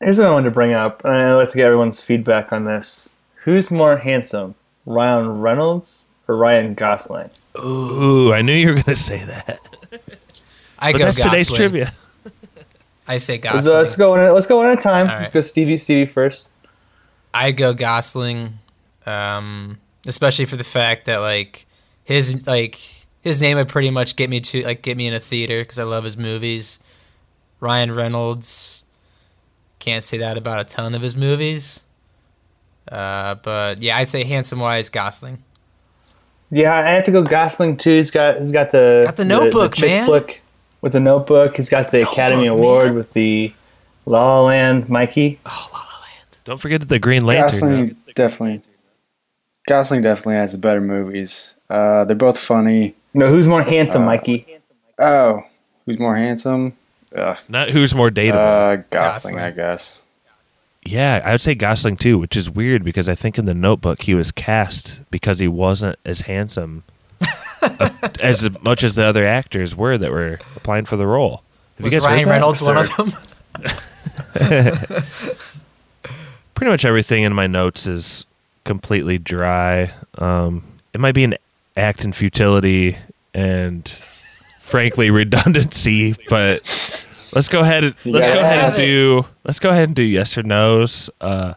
[0.00, 2.64] Here's what I wanted to bring up, and I'd like to get everyone's feedback on
[2.64, 3.14] this.
[3.44, 4.54] Who's more handsome,
[4.86, 7.30] Ryan Reynolds or Ryan Gosling?
[7.62, 9.58] Ooh, I knew you were going to say that.
[10.78, 11.30] I But go that's Gosling.
[11.32, 11.94] today's trivia.
[13.08, 13.74] I say Gosling.
[13.74, 14.20] uh, let's go one.
[14.20, 15.06] at- Let's go one at a time.
[15.08, 15.20] All right.
[15.22, 15.76] Let's go Stevie.
[15.78, 16.48] Stevie first.
[17.34, 18.58] I go Gosling,
[19.06, 21.66] um, especially for the fact that like
[22.04, 22.78] his like
[23.22, 25.78] his name would pretty much get me to like get me in a theater because
[25.78, 26.78] I love his movies.
[27.60, 28.84] Ryan Reynolds,
[29.78, 31.82] can't say that about a ton of his movies.
[32.90, 35.42] Uh, but yeah, I'd say handsome wise Gosling.
[36.50, 37.90] Yeah, I have to go Gosling too.
[37.96, 40.06] He's got he's got the Got the Notebook, chick man.
[40.06, 40.40] flick
[40.80, 41.56] with the Notebook.
[41.56, 42.94] He's got the Academy Award man.
[42.96, 43.52] with the
[44.06, 44.88] La La Land.
[44.88, 45.38] Mikey.
[46.48, 47.50] Don't forget the Green Lantern.
[47.50, 48.62] Gosling definitely.
[49.68, 51.56] Gosling definitely has the better movies.
[51.68, 52.94] Uh, they're both funny.
[53.12, 54.46] No, who's more handsome, Uh, Mikey?
[54.98, 55.42] Oh,
[55.84, 56.74] who's more handsome?
[57.14, 57.36] Ugh.
[57.50, 58.78] Not who's more dateable.
[58.78, 60.04] Uh, Gosling, I guess.
[60.82, 64.00] Yeah, I would say Gosling too, which is weird because I think in the Notebook
[64.00, 66.82] he was cast because he wasn't as handsome
[67.62, 67.90] uh,
[68.22, 71.42] as much as the other actors were that were applying for the role.
[71.76, 72.28] Have Was you guys Ryan?
[72.30, 73.12] Reynolds one of them?
[76.58, 78.24] Pretty much everything in my notes is
[78.64, 79.92] completely dry.
[80.16, 81.36] Um, it might be an
[81.76, 82.98] act in futility
[83.32, 87.84] and frankly redundancy, but let's go ahead.
[87.84, 89.26] And, let's go ahead and do.
[89.44, 91.08] Let's go ahead and do yes or nos.
[91.20, 91.54] Uh,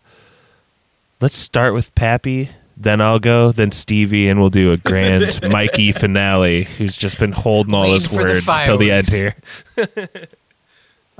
[1.19, 2.51] let's start with Pappy.
[2.77, 3.51] Then I'll go.
[3.51, 6.65] Then Stevie, and we'll do a grand Mikey finale.
[6.65, 9.35] Who's just been holding all his Waiting for the words till the end here.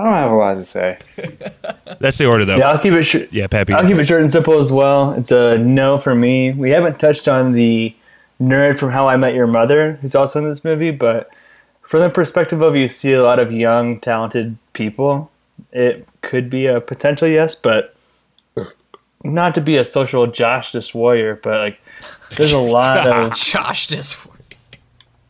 [0.02, 0.98] I don't have a lot to say.
[2.00, 2.58] That's the order, though.
[2.58, 3.32] Yeah, I'll keep it short.
[3.32, 3.74] Yeah, Pappy.
[3.74, 5.12] I'll keep it short and simple as well.
[5.14, 6.52] It's a no for me.
[6.54, 7.96] We haven't touched on the
[8.42, 11.30] nerd from How I Met Your Mother, who's also in this movie, but
[11.84, 15.30] from the perspective of you see a lot of young, talented people,
[15.72, 17.96] it could be a potential yes, but
[19.24, 21.80] not to be a social Josh warrior, but like
[22.38, 24.28] there's a lot of Josh this.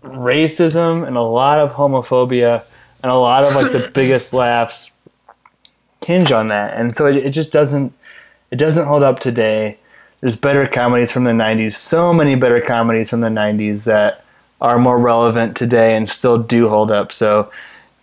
[0.04, 2.64] racism and a lot of homophobia
[3.04, 4.92] and a lot of like the biggest laughs
[6.06, 6.78] hinge on that.
[6.78, 7.94] And so it, it just doesn't
[8.52, 9.78] it doesn't hold up today.
[10.20, 14.24] There's better comedies from the 90s so many better comedies from the 90s that
[14.62, 17.12] are more relevant today and still do hold up.
[17.12, 17.52] So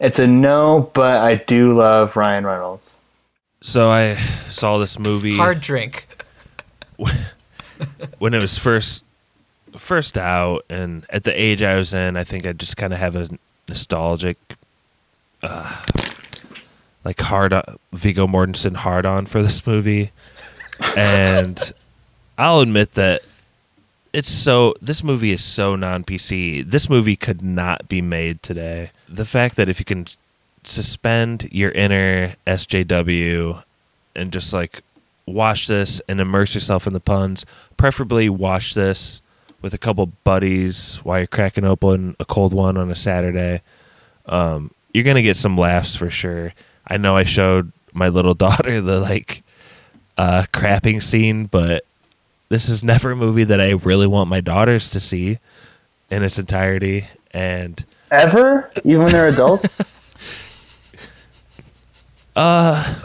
[0.00, 2.96] it's a no but i do love ryan reynolds.
[3.60, 4.16] So I
[4.50, 6.06] saw this movie Hard drink.
[8.18, 9.04] when it was first
[9.76, 12.98] first out, and at the age I was in, I think I just kind of
[12.98, 13.28] have a
[13.68, 14.38] nostalgic,
[15.42, 15.84] uh,
[17.04, 20.12] like hard on, Viggo Mortensen hard on for this movie,
[20.96, 21.72] and
[22.36, 23.22] I'll admit that
[24.12, 26.68] it's so this movie is so non PC.
[26.68, 28.90] This movie could not be made today.
[29.08, 30.06] The fact that if you can
[30.64, 33.62] suspend your inner SJW
[34.14, 34.82] and just like
[35.26, 37.44] watch this and immerse yourself in the puns,
[37.76, 39.20] preferably watch this
[39.60, 43.60] with a couple buddies while you're cracking open a cold one on a Saturday.
[44.26, 46.52] Um, you're gonna get some laughs for sure.
[46.84, 49.44] I know I showed my little daughter the like
[50.16, 51.84] uh, crapping scene, but
[52.48, 55.38] this is never a movie that I really want my daughters to see
[56.10, 57.06] in its entirety.
[57.30, 59.80] And ever even when they're adults
[62.36, 62.96] uh,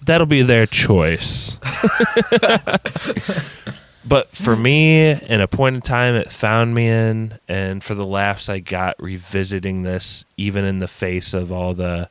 [0.00, 1.58] that'll be their choice.
[4.06, 8.04] but for me, in a point in time, it found me in, and for the
[8.04, 12.08] laughs I got revisiting this, even in the face of all the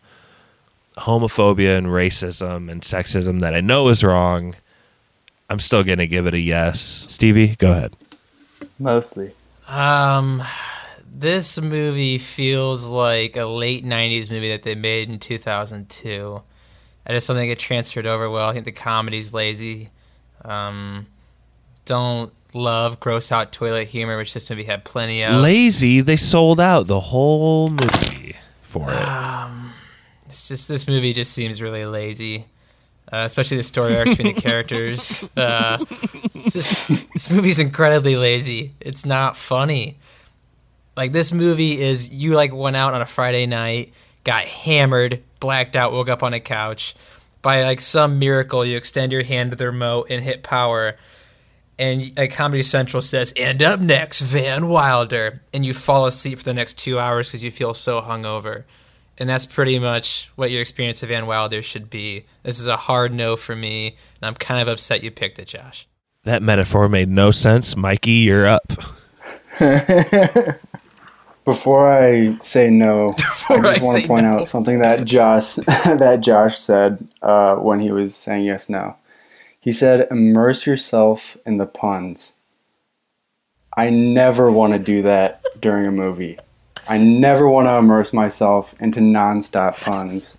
[0.97, 4.55] homophobia and racism and sexism that I know is wrong,
[5.49, 7.07] I'm still going to give it a yes.
[7.09, 7.95] Stevie, go ahead.
[8.79, 9.33] mostly
[9.67, 10.41] Um,
[11.05, 16.41] this movie feels like a late '90s movie that they made in 2002.
[17.05, 18.49] I just don't think it transferred over well.
[18.49, 19.89] I think the comedy's lazy.
[20.43, 21.05] Um,
[21.85, 25.41] don't love gross out toilet humor, which this movie had plenty of.
[25.41, 28.95] Lazy, they sold out the whole movie for it.
[28.95, 29.71] Um,
[30.25, 32.45] it's just this movie just seems really lazy,
[33.11, 35.27] uh, especially the story arcs between the characters.
[35.35, 35.77] Uh,
[36.33, 38.73] just, this movie's incredibly lazy.
[38.79, 39.97] It's not funny.
[40.95, 45.75] Like this movie is you like went out on a Friday night, got hammered, blacked
[45.75, 46.95] out, woke up on a couch.
[47.41, 50.95] By like some miracle, you extend your hand to the remote and hit power,
[51.83, 56.45] and like Comedy Central says, "And up next, Van Wilder," and you fall asleep for
[56.45, 58.63] the next two hours because you feel so hungover.
[59.17, 62.23] And that's pretty much what your experience of Van Wilder should be.
[62.41, 65.47] This is a hard no for me, and I'm kind of upset you picked it,
[65.49, 65.87] Josh.
[66.23, 67.75] That metaphor made no sense.
[67.75, 68.71] Mikey, you're up.
[71.45, 74.39] Before I say no, I just I want to point no.
[74.39, 78.95] out something that Josh that Josh said uh, when he was saying yes no.
[79.63, 82.35] He said, "Immerse yourself in the puns."
[83.77, 86.37] I never want to do that during a movie.
[86.89, 90.37] I never want to immerse myself into nonstop puns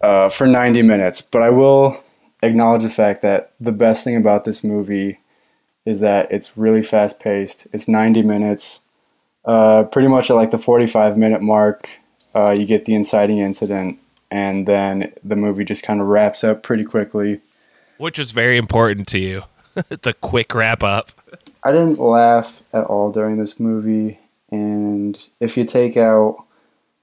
[0.00, 1.20] uh, for 90 minutes.
[1.20, 2.02] But I will
[2.42, 5.18] acknowledge the fact that the best thing about this movie
[5.84, 7.68] is that it's really fast paced.
[7.70, 8.86] It's 90 minutes.
[9.44, 11.90] Uh, pretty much at like the 45 minute mark,
[12.34, 13.98] uh, you get the inciting incident,
[14.30, 17.42] and then the movie just kind of wraps up pretty quickly.
[17.98, 19.44] Which is very important to you.
[19.88, 21.10] the quick wrap up.
[21.62, 24.20] I didn't laugh at all during this movie,
[24.50, 26.44] and if you take out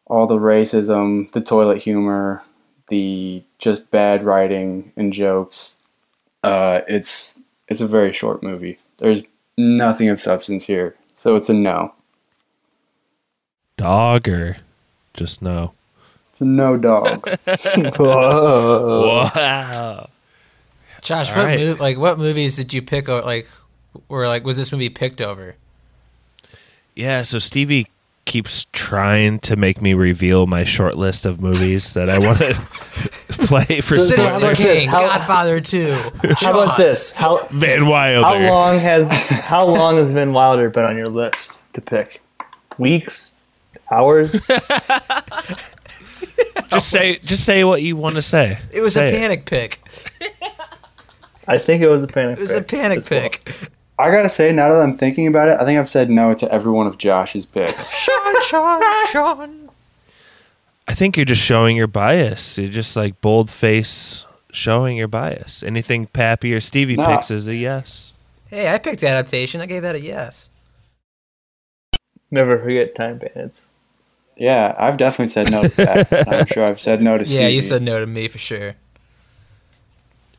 [0.06, 2.44] all the racism, the toilet humor,
[2.90, 5.78] the just bad writing and jokes,
[6.44, 8.78] uh, it's it's a very short movie.
[8.98, 9.24] There's
[9.58, 11.94] nothing of substance here, so it's a no.
[13.78, 14.58] dog or
[15.14, 15.74] just no?
[16.30, 17.28] It's a no dog.
[17.98, 19.30] Whoa.
[19.36, 20.10] Wow.
[21.02, 21.60] Josh, All what right.
[21.60, 23.10] mo- like what movies did you pick?
[23.10, 23.48] o- Like,
[24.08, 25.56] were like was this movie picked over?
[26.96, 27.88] Yeah, so Stevie
[28.26, 32.54] keeps trying to make me reveal my short list of movies that I want to
[33.48, 34.56] play for So- so Citizen about?
[34.58, 35.92] King, How- Godfather Two.
[36.38, 37.12] How about this?
[37.12, 38.22] How Van Wilder.
[38.48, 42.22] how long has how long has Van Wilder been on your list to pick?
[42.78, 43.36] Weeks,
[43.90, 44.32] hours?
[46.70, 48.58] Just say just say what you want to say.
[48.72, 49.82] It was Say a panic pick.
[51.48, 52.38] I think it was a panic.
[52.38, 53.50] It was a panic pick.
[54.00, 56.52] I gotta say, now that I'm thinking about it, I think I've said no to
[56.52, 57.90] every one of Josh's picks.
[58.04, 59.70] Sean, Sean, Sean.
[60.88, 62.58] I think you're just showing your bias.
[62.58, 65.62] You're just like bold face showing your bias.
[65.64, 67.06] Anything Pappy or Stevie No.
[67.06, 68.14] picks is a yes.
[68.50, 69.62] Hey, I picked adaptation.
[69.62, 70.50] I gave that a yes.
[72.32, 73.68] Never forget Time Bandits.
[74.36, 76.28] Yeah, I've definitely said no to that.
[76.34, 77.42] I'm sure I've said no to Stevie.
[77.44, 78.76] Yeah, you said no to me for sure.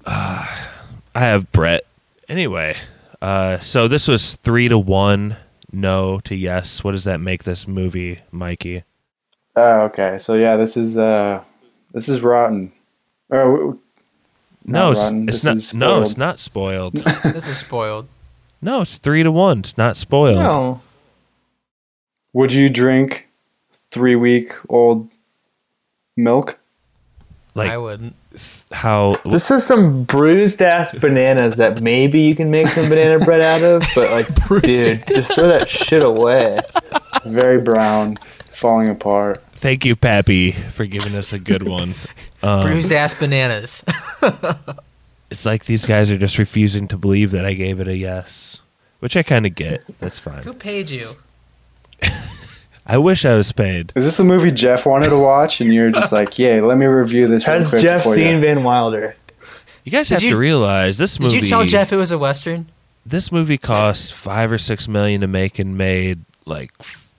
[0.04, 0.70] Ah.
[1.14, 1.84] I have Brett.
[2.28, 2.76] Anyway,
[3.20, 5.36] uh, so this was three to one,
[5.72, 6.82] no to yes.
[6.82, 8.84] What does that make this movie, Mikey?
[9.56, 10.16] Oh, okay.
[10.18, 11.44] So yeah, this is uh,
[11.92, 12.72] this is rotten.
[13.28, 13.78] Or w-
[14.64, 15.86] No, not it's, it's not.
[15.86, 16.18] No, it's spoiled.
[16.18, 16.94] not spoiled.
[17.32, 18.08] This is spoiled.
[18.62, 19.60] no, it's three to one.
[19.60, 20.38] It's not spoiled.
[20.38, 20.80] No.
[22.32, 23.28] Would you drink
[23.90, 25.10] three week old
[26.16, 26.58] milk?
[27.54, 28.16] Like I wouldn't.
[28.72, 29.16] How?
[29.24, 33.62] This is some bruised ass bananas that maybe you can make some banana bread out
[33.62, 36.60] of, but like, dude, just throw that shit away.
[37.24, 38.16] Very brown,
[38.50, 39.42] falling apart.
[39.54, 41.94] Thank you, Pappy, for giving us a good one.
[42.44, 43.84] Um, Bruised ass bananas.
[45.30, 48.58] it's like these guys are just refusing to believe that I gave it a yes,
[48.98, 49.84] which I kind of get.
[50.00, 50.42] That's fine.
[50.42, 51.14] Who paid you?
[52.86, 53.92] I wish I was paid.
[53.94, 56.86] Is this a movie Jeff wanted to watch, and you're just like, "Yeah, let me
[56.86, 58.40] review this." Has quick Jeff seen you.
[58.40, 59.14] Van Wilder?
[59.84, 61.34] You guys Did have you- to realize this movie.
[61.34, 62.66] Did you tell Jeff it was a western?
[63.04, 66.70] this movie cost five or six million to make and made like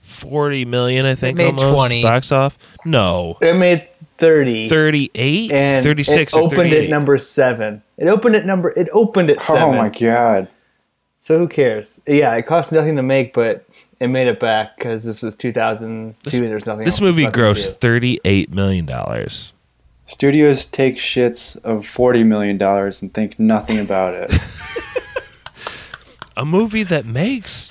[0.02, 1.36] forty million, I think.
[1.36, 2.02] made almost, 20.
[2.02, 2.56] box off.
[2.86, 3.86] No, It made
[4.18, 4.68] thirty.
[4.68, 6.84] 38, and 36 it opened 38.
[6.84, 7.82] at number seven.
[7.98, 8.70] It opened at number.
[8.70, 9.62] It opened at seven.
[9.62, 10.48] Oh my god!
[11.24, 12.02] So who cares?
[12.06, 13.64] Yeah, it cost nothing to make, but
[13.98, 16.30] it made it back because this was 2002.
[16.46, 16.84] There's nothing.
[16.84, 19.54] This else movie grossed thirty-eight million dollars.
[20.04, 24.38] Studios take shits of forty million dollars and think nothing about it.
[26.36, 27.70] A movie that makes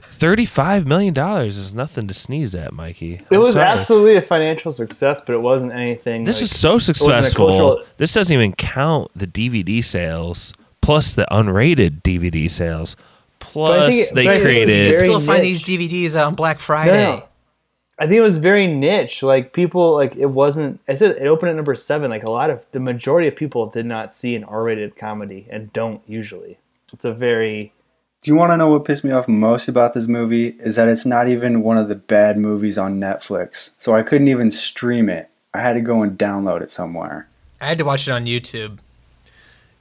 [0.00, 3.14] thirty-five million dollars is nothing to sneeze at, Mikey.
[3.14, 3.66] It I'm was sorry.
[3.66, 6.22] absolutely a financial success, but it wasn't anything.
[6.22, 7.46] This like- is so it wasn't a successful.
[7.48, 10.52] cultural- This doesn't even count the DVD sales
[10.86, 12.96] plus the unrated DVD sales.
[13.40, 14.86] Plus, it- they but I think it was created.
[14.86, 15.64] You still find niche.
[15.66, 16.92] these DVDs on Black No, Friday.
[17.16, 17.22] no.
[17.98, 19.22] I think it was very niche.
[19.22, 20.80] Like people, like it wasn't.
[20.88, 22.10] I said it opened at number seven.
[22.10, 25.72] Like a lot of the majority of people did not see an R-rated comedy and
[25.72, 26.58] don't usually.
[26.92, 27.72] It's a very
[28.22, 30.56] Do you want to know what pissed me off most about this movie?
[30.60, 33.72] Is that it's not even one of the bad movies on Netflix.
[33.78, 35.30] So I couldn't even stream it.
[35.54, 37.28] I had to go and download it somewhere.
[37.62, 38.78] I had to watch it on YouTube.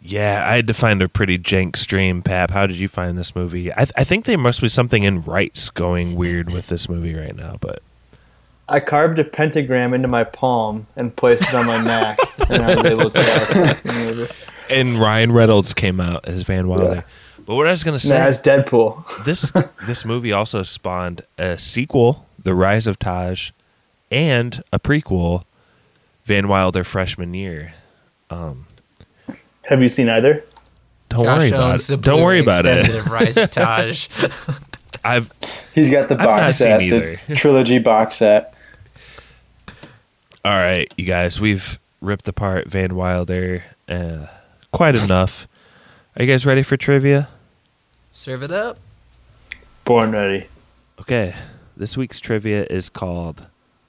[0.02, 2.22] Yeah, I had to find a pretty jank stream.
[2.22, 3.72] Pap, how did you find this movie?
[3.74, 7.16] I, th- I think there must be something in rights going weird with this movie
[7.16, 7.82] right now, but
[8.70, 12.18] I carved a pentagram into my palm and placed it on my neck,
[12.50, 14.34] and I was able to watch the movie.
[14.70, 17.04] and Ryan Reynolds came out as Van Wilder.
[17.46, 19.24] But what I was gonna say, Nah, as Deadpool.
[19.26, 19.52] this
[19.88, 23.52] this movie also spawned a sequel, The Rise of Taj,
[24.12, 25.44] and a prequel,
[26.26, 27.74] Van Wilder freshman year.
[28.32, 28.66] Um,
[29.68, 30.44] Have you seen either?
[31.10, 32.02] don't Josh worry about it.
[32.02, 32.90] Don't worry about it.
[32.90, 34.08] of Rise of Taj.
[35.04, 35.30] I've
[35.74, 37.20] He's got the box set, either.
[37.28, 38.54] the trilogy box set.
[40.44, 44.28] All right, you guys, we've ripped apart Van Wilder uh,
[44.72, 45.48] quite enough.
[46.18, 47.28] Are you guys ready for trivia?
[48.12, 48.78] Serve it up.
[49.86, 50.48] Born ready.
[51.02, 51.36] Okay,
[51.76, 53.48] this week's trivia is called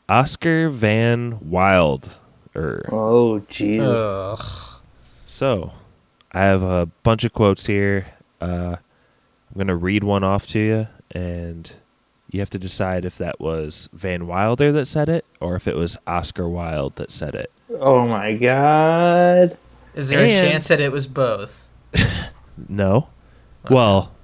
[0.08, 2.16] Oscar Van Wild.
[2.54, 4.75] Er, Oh, jeez.
[5.36, 5.70] Ugh.
[5.70, 5.72] So,
[6.32, 8.06] I have a bunch of quotes here.
[8.40, 11.70] Uh, I'm going to read one off to you, and
[12.30, 15.76] you have to decide if that was Van Wilder that said it or if it
[15.76, 17.50] was Oscar Wilde that said it.
[17.70, 19.56] Oh my god.
[19.94, 21.68] Is there a chance that it was both?
[22.68, 23.08] No.
[23.70, 24.14] Well,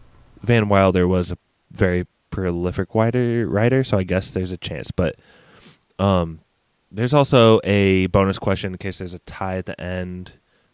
[0.41, 1.37] Van Wilder was a
[1.71, 4.91] very prolific writer, writer, so I guess there's a chance.
[4.91, 5.17] But
[5.99, 6.41] um,
[6.91, 10.33] there's also a bonus question in case there's a tie at the end.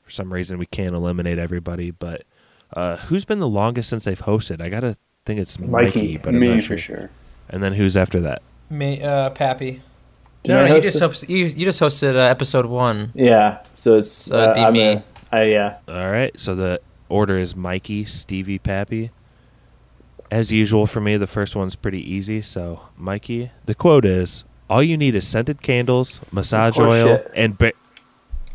[0.08, 1.90] For some reason, we can't eliminate everybody.
[1.90, 2.22] But
[2.72, 4.62] uh, who's been the longest since they've hosted?
[4.62, 4.96] I gotta
[5.26, 6.78] think it's Mikey, Mikey, but I'm me not for sure.
[6.78, 7.10] sure.
[7.50, 8.40] And then who's after that?
[8.70, 9.82] Me, uh, Pappy.
[10.44, 13.12] Did No, no, you just host, you, you just hosted uh, episode one.
[13.14, 14.82] Yeah, so it's So it'd be I'm me.
[14.94, 15.76] a- I yeah.
[15.86, 16.80] All right, so the
[17.10, 19.10] order is Mikey, Stevie, Pappy.
[20.30, 22.40] As usual for me, the first one's pretty easy.
[22.40, 27.30] So, Mikey, the quote is All you need is scented candles, massage oil, shit.
[27.34, 27.72] and ba-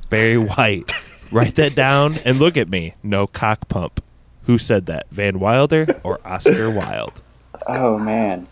[0.09, 0.91] Barry White.
[1.33, 2.93] Write that down and look at me.
[3.03, 4.03] No cock pump.
[4.43, 5.07] Who said that?
[5.09, 7.21] Van Wilder or Oscar Wilde?
[7.67, 8.47] Oh man.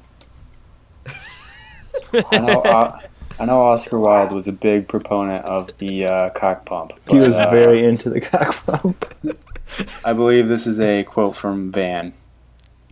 [2.31, 2.61] I know.
[2.61, 2.99] Uh,
[3.39, 6.93] I know Oscar Wilde was a big proponent of the uh, cock pump.
[7.09, 9.05] He was uh, very into the cock pump.
[10.05, 12.13] I believe this is a quote from Van.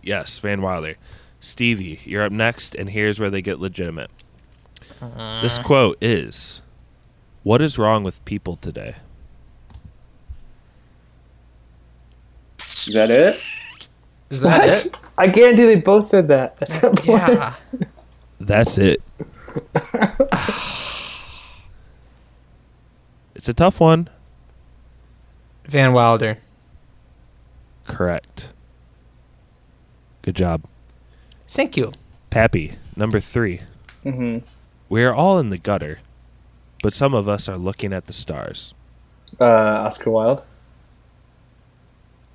[0.02, 0.96] Yes, Van Wilder.
[1.40, 4.10] Stevie, you're up next, and here's where they get legitimate.
[5.42, 5.62] This Uh.
[5.62, 6.62] quote is
[7.42, 8.96] What is wrong with people today?
[12.86, 13.40] Is that it?
[14.30, 14.86] Is that What?
[14.86, 14.96] it?
[15.18, 16.58] I guarantee they both said that.
[16.62, 17.08] At some point.
[17.08, 17.54] Yeah.
[18.40, 19.02] That's it.
[23.34, 24.08] it's a tough one.
[25.66, 26.38] Van Wilder.
[27.86, 28.52] Correct.
[30.22, 30.62] Good job.
[31.48, 31.92] Thank you.
[32.30, 33.60] Pappy, number three.
[34.02, 34.38] hmm
[34.88, 36.00] We are all in the gutter,
[36.82, 38.74] but some of us are looking at the stars.
[39.40, 40.42] Uh, Oscar Wilde.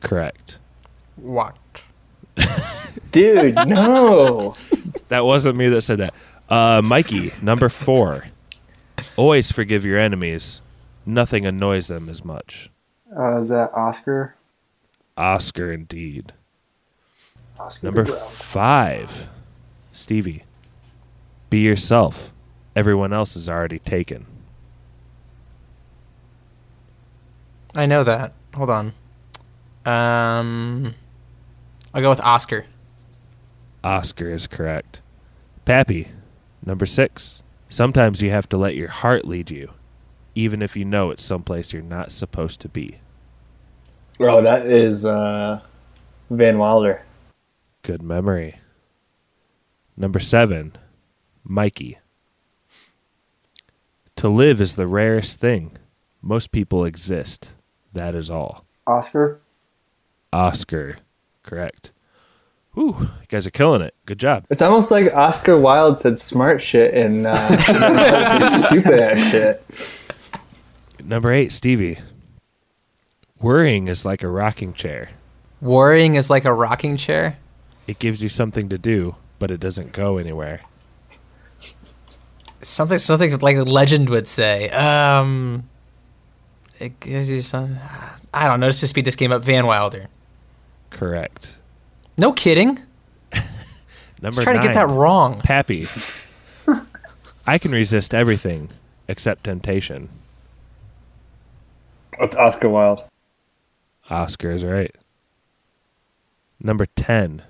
[0.05, 0.57] Correct.
[1.15, 1.57] What?
[3.11, 4.55] Dude, no.
[5.09, 6.15] That wasn't me that said that.
[6.49, 8.25] Uh, Mikey, number four.
[9.17, 10.61] Always forgive your enemies.
[11.05, 12.71] Nothing annoys them as much.
[13.15, 14.35] Uh, is that Oscar?
[15.15, 16.33] Oscar, indeed.
[17.59, 19.29] Oscar Number five.
[19.93, 20.43] Stevie.
[21.51, 22.33] Be yourself.
[22.75, 24.25] Everyone else is already taken.
[27.75, 28.33] I know that.
[28.55, 28.93] Hold on.
[29.85, 30.95] Um,
[31.93, 32.65] I'll go with Oscar.
[33.83, 35.01] Oscar is correct.
[35.63, 36.09] Pappy,
[36.65, 37.43] number six.
[37.69, 39.71] Sometimes you have to let your heart lead you,
[40.33, 42.99] even if you know it's someplace you're not supposed to be.
[44.19, 45.59] Oh, that is uh,
[46.29, 47.03] Van Wilder.
[47.81, 48.59] Good memory.
[49.97, 50.75] Number seven,
[51.43, 51.99] Mikey.
[54.17, 55.77] To live is the rarest thing.
[56.21, 57.53] Most people exist.
[57.93, 58.65] That is all.
[58.87, 59.39] Oscar?
[60.35, 60.97] Oscar.
[61.43, 61.93] Correct.
[62.73, 63.95] Whew, you guys are killing it.
[64.05, 64.45] Good job.
[64.49, 67.57] It's almost like Oscar Wilde said smart shit and uh,
[68.67, 69.63] stupid ass shit.
[71.01, 71.99] Number eight, Stevie.
[73.39, 75.11] Worrying is like a rocking chair.
[75.61, 77.37] Worrying is like a rocking chair.
[77.87, 80.61] It gives you something to do, but it doesn't go anywhere.
[81.61, 84.69] It sounds like something like a legend would say.
[84.71, 85.69] Um,
[86.77, 87.77] it gives you some.
[88.33, 88.65] I don't know.
[88.65, 89.45] Let's just speed this game up.
[89.45, 90.07] Van Wilder.
[90.89, 91.55] Correct.
[92.17, 92.79] No kidding.
[94.21, 95.39] Number trying to get that wrong.
[95.41, 95.87] Pappy.
[97.47, 98.69] I can resist everything
[99.07, 100.09] except temptation.
[102.19, 103.03] That's Oscar Wilde.
[104.09, 104.95] Oscar is right.
[106.59, 107.43] Number 10,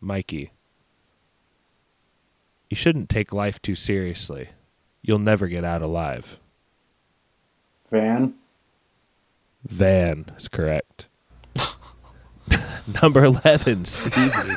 [0.00, 0.50] Mikey.
[2.70, 4.50] You shouldn't take life too seriously.
[5.02, 6.38] You'll never get out alive.
[7.90, 8.34] Van?
[9.64, 11.05] Van is correct.
[13.02, 14.54] Number 11, Stevie.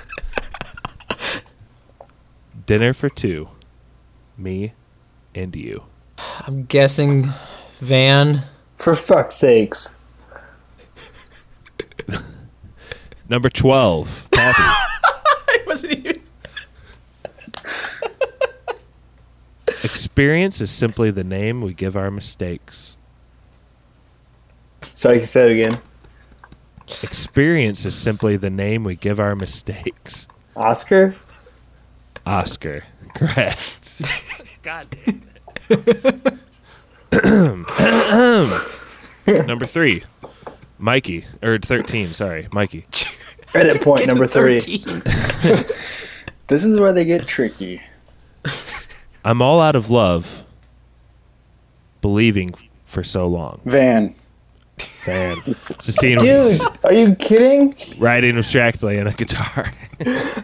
[2.66, 3.50] Dinner for two.
[4.38, 4.74] Me
[5.34, 5.84] and you.
[6.46, 7.30] I'm guessing
[7.80, 8.44] Van.
[8.78, 9.96] For fuck's sakes.
[13.30, 14.63] Number 12, Pappy.
[15.50, 16.22] it wasn't even.
[19.84, 22.97] Experience is simply the name we give our mistakes.
[24.93, 25.82] Sorry, you said it again.
[27.03, 30.28] Experience is simply the name we give our mistakes.
[30.55, 31.13] Oscar?
[32.25, 32.83] Oscar.
[33.16, 34.59] Correct.
[34.63, 35.21] God damn
[39.25, 39.47] it.
[39.47, 40.03] number three.
[40.78, 41.25] Mikey.
[41.41, 42.47] Or 13, sorry.
[42.51, 42.86] Mikey.
[43.53, 44.59] Edit point number three.
[46.47, 47.79] This is where they get tricky.
[49.24, 50.43] I'm all out of love.
[52.01, 52.55] Believing
[52.86, 53.61] for so long.
[53.66, 54.16] Van.
[55.05, 55.38] Van.
[55.80, 57.76] Sistine Dude, are you kidding?
[57.97, 59.66] riding abstractly on a guitar.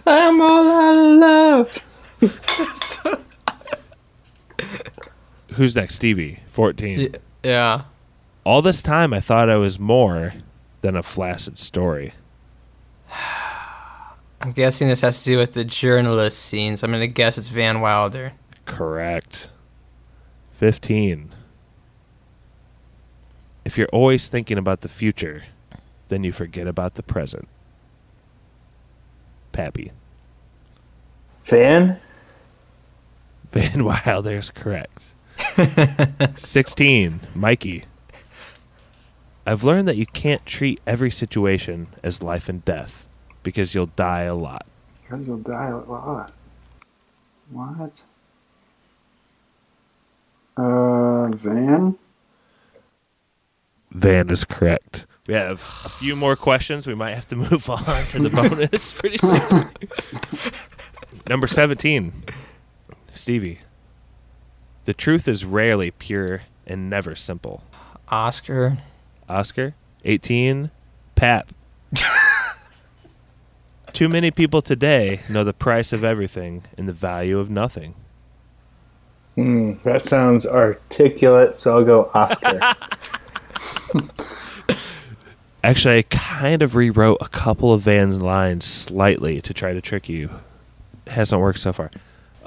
[0.05, 1.87] I'm all out of love.
[5.53, 5.95] Who's next?
[5.95, 6.39] Stevie.
[6.49, 7.15] 14.
[7.43, 7.83] Yeah.
[8.43, 10.33] All this time, I thought I was more
[10.81, 12.13] than a flaccid story.
[14.41, 16.83] I'm guessing this has to do with the journalist scenes.
[16.83, 18.33] I'm gonna guess it's Van Wilder.
[18.65, 19.49] Correct.
[20.51, 21.33] 15.
[23.65, 25.45] If you're always thinking about the future,
[26.09, 27.47] then you forget about the present.
[29.51, 29.91] Pappy.
[31.43, 31.99] Van?
[33.51, 35.01] Van Wilder is correct.
[36.37, 37.85] 16, Mikey.
[39.47, 43.07] I've learned that you can't treat every situation as life and death
[43.43, 44.65] because you'll die a lot.
[45.01, 46.33] Because you'll die a lot.
[47.51, 48.03] What?
[50.57, 51.97] Uh, Van?
[53.95, 55.07] Van is correct.
[55.25, 56.85] We have a few more questions.
[56.85, 59.71] We might have to move on to the bonus pretty soon.
[61.29, 62.11] Number 17,
[63.13, 63.61] Stevie.
[64.83, 67.63] The truth is rarely pure and never simple.
[68.09, 68.77] Oscar.
[69.29, 69.73] Oscar.
[70.03, 70.69] 18,
[71.15, 71.51] Pap.
[73.93, 77.95] Too many people today know the price of everything and the value of nothing.
[79.35, 82.59] Hmm, that sounds articulate, so I'll go Oscar.
[85.63, 90.07] Actually, I kind of rewrote a couple of Van's lines slightly to try to trick
[90.07, 90.29] you.
[91.07, 91.89] It hasn't worked so far.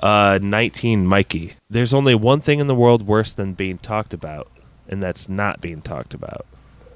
[0.01, 1.55] Uh, 19, Mikey.
[1.69, 4.49] There's only one thing in the world worse than being talked about,
[4.89, 6.47] and that's not being talked about.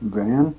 [0.01, 0.55] Van?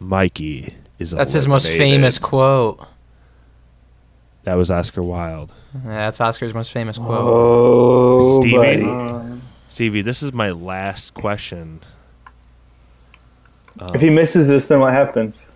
[0.00, 2.84] Mikey is That's his most famous quote.
[4.42, 5.52] That was Oscar Wilde.
[5.74, 7.10] Yeah, that's Oscar's most famous quote.
[7.10, 9.33] Oh, Stevie, buddy.
[9.74, 11.80] Stevie, this is my last question.
[13.80, 15.48] Um, If he misses this, then what happens?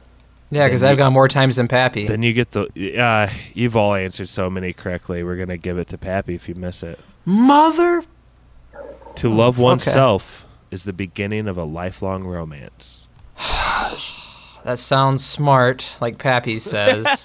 [0.51, 2.05] Yeah, because I've you- got more times than Pappy.
[2.09, 2.67] Then you get the.
[3.01, 5.23] Uh, you've all answered so many correctly.
[5.23, 6.99] We're gonna give it to Pappy if you miss it.
[7.25, 8.03] Mother.
[9.15, 9.63] To love Okay.
[9.63, 13.03] oneself is the beginning of a lifelong romance.
[14.65, 17.23] That sounds smart, like Pappy says.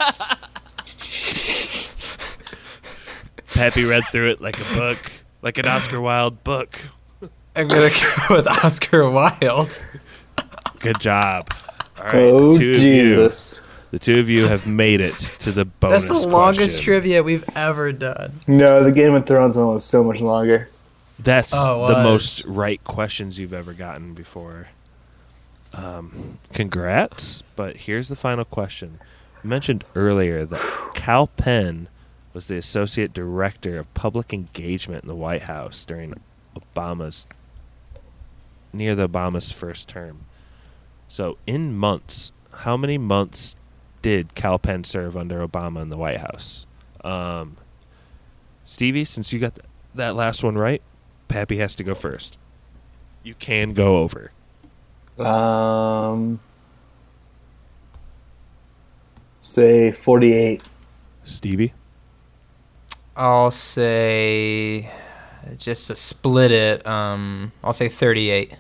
[3.56, 5.12] Pappy read through it like a book,
[5.44, 6.80] like an Oscar Wilde book.
[7.56, 9.80] I'm gonna go with Oscar Wilde.
[10.80, 11.50] Good job.
[12.00, 13.56] All right, Oh, the two of Jesus.
[13.62, 16.10] you, the two of you have made it to the bonus.
[16.10, 16.84] That's the longest question.
[16.84, 18.34] trivia we've ever done.
[18.48, 20.70] No, the Game of Thrones one was so much longer.
[21.20, 24.68] That's Oh, the most right questions you've ever gotten before.
[25.74, 29.00] Um, congrats, but here's the final question.
[29.44, 31.88] You mentioned earlier that Kal Penn
[32.34, 36.20] was the associate director of public engagement in the White House during
[36.56, 37.28] Obama's
[38.72, 40.26] near the Obama's first term.
[41.08, 43.56] So, in months, how many months
[44.02, 46.66] did Kal Penn serve under Obama in the White House?
[47.04, 47.58] Um,
[48.66, 50.82] Stevie, since you got th- that last one right,
[51.28, 52.38] Pappy has to go first.
[53.22, 54.32] You can go over.
[55.20, 56.40] Um,
[59.42, 60.64] say 48.
[61.24, 61.74] Stevie?
[63.16, 64.90] I'll say
[65.58, 66.86] just to split it.
[66.88, 68.56] Um, I'll say 38.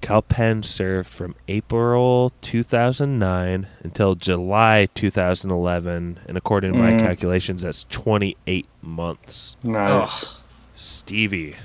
[0.00, 7.00] Kal Penn served from April 2009 until July 2011, and according to my Mm.
[7.00, 9.56] calculations, that's 28 months.
[9.62, 10.38] Nice.
[10.74, 11.56] Stevie,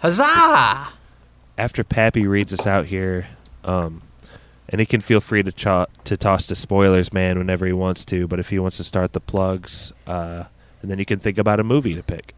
[0.00, 0.88] Huzzah!
[1.56, 3.28] after Pappy reads us out here,
[3.64, 4.02] um,
[4.68, 8.04] and he can feel free to cho- to toss the spoilers, man, whenever he wants
[8.06, 8.26] to.
[8.26, 10.44] But if he wants to start the plugs, uh,
[10.82, 12.34] and then you can think about a movie to pick.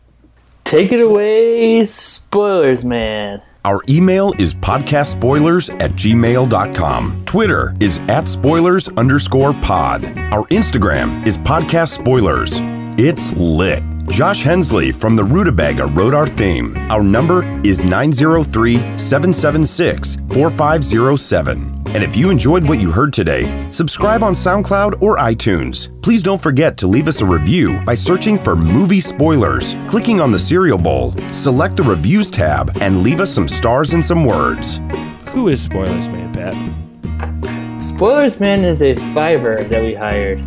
[0.64, 3.40] Take it away, spoilers, man.
[3.64, 7.24] Our email is podcastspoilers at gmail.com.
[7.24, 10.04] Twitter is at spoilers underscore pod.
[10.04, 12.58] Our Instagram is podcast spoilers.
[12.98, 13.82] It's lit.
[14.08, 16.76] Josh Hensley from the Rutabaga wrote our theme.
[16.90, 21.75] Our number is 903 776 4507.
[21.88, 25.90] And if you enjoyed what you heard today, subscribe on SoundCloud or iTunes.
[26.02, 30.30] Please don't forget to leave us a review by searching for movie spoilers, clicking on
[30.30, 34.80] the cereal bowl, select the reviews tab, and leave us some stars and some words.
[35.28, 37.84] Who is Spoilers Man, Pat?
[37.84, 40.40] Spoilers Man is a fiver that we hired.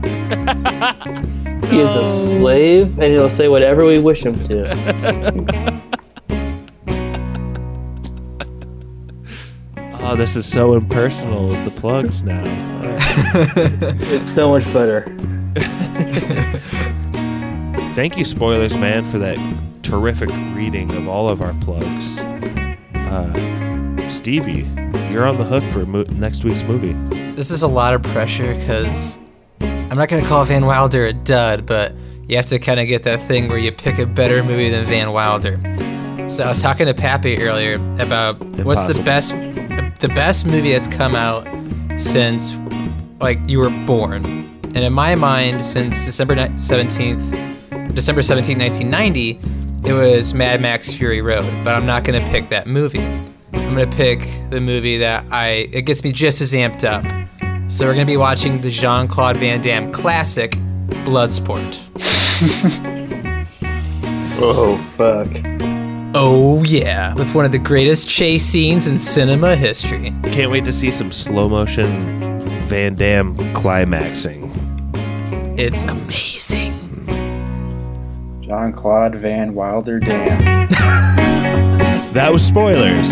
[1.66, 2.06] he is a
[2.38, 5.82] slave, and he'll say whatever we wish him to.
[10.12, 12.42] Oh, this is so impersonal with the plugs now.
[14.12, 15.02] it's so much better.
[17.94, 19.38] Thank you, Spoilers Man, for that
[19.84, 22.18] terrific reading of all of our plugs.
[22.96, 24.68] Uh, Stevie,
[25.12, 26.94] you're on the hook for mo- next week's movie.
[27.36, 29.20] This is a lot of pressure because
[29.62, 31.94] I'm not going to call Van Wilder a dud, but
[32.28, 34.86] you have to kind of get that thing where you pick a better movie than
[34.86, 35.60] Van Wilder.
[36.30, 39.36] So I was talking to Pappy earlier about what's the best
[40.00, 41.48] the best movie that's come out
[42.00, 42.56] since
[43.20, 44.24] like you were born.
[44.64, 49.40] And in my mind, since December 17th, December 17th, 1990,
[49.90, 51.46] it was Mad Max Fury Road.
[51.64, 53.02] But I'm not going to pick that movie.
[53.54, 57.04] I'm going to pick the movie that I it gets me just as amped up.
[57.72, 60.52] So we're going to be watching the Jean-Claude Van Damme classic
[61.06, 61.86] Bloodsport.
[64.42, 65.28] Oh fuck.
[66.16, 70.12] Oh yeah, with one of the greatest chase scenes in cinema history.
[70.24, 74.52] Can't wait to see some slow motion Van Damme climaxing.
[75.58, 76.74] It's amazing.
[78.42, 80.68] John Claude Van Wilder Dam.
[82.14, 83.12] That was spoilers.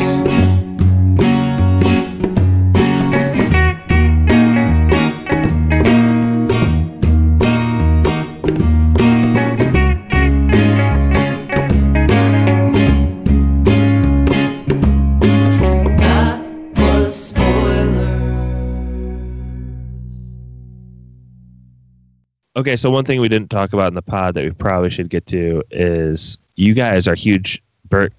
[22.58, 25.10] Okay, so one thing we didn't talk about in the pod that we probably should
[25.10, 28.12] get to is you guys are huge Bert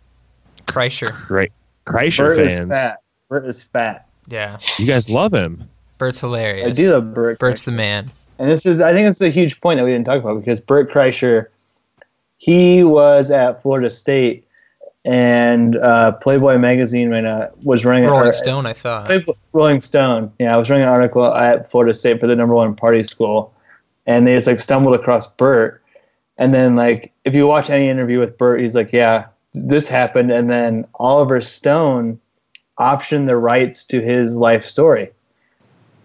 [0.67, 1.09] Kreischer.
[1.11, 1.51] Kre-
[1.87, 2.69] Kreischer Bert is fans.
[2.71, 3.03] fat.
[3.29, 4.07] Bert is fat.
[4.29, 4.59] Yeah.
[4.79, 5.69] You guys love him.
[5.99, 6.69] Bert's hilarious.
[6.69, 7.39] I do love Bert.
[7.41, 8.11] Bert's the man.
[8.39, 10.61] And this is, I think, it's a huge point that we didn't talk about because
[10.61, 11.47] Bert Kreischer,
[12.37, 14.47] he was at Florida State,
[15.05, 19.07] and uh, Playboy magazine ran a, was running an Rolling art- Stone, I thought.
[19.07, 20.33] Playboy- Rolling Stone.
[20.39, 23.53] Yeah, I was running an article at Florida State for the number one party school,
[24.09, 25.81] and they just like stumbled across Bert.
[26.39, 30.33] And then like if you watch any interview with Bert, he's like, "Yeah, this happened,"
[30.33, 32.19] and then Oliver Stone
[32.81, 35.11] optioned the rights to his life story.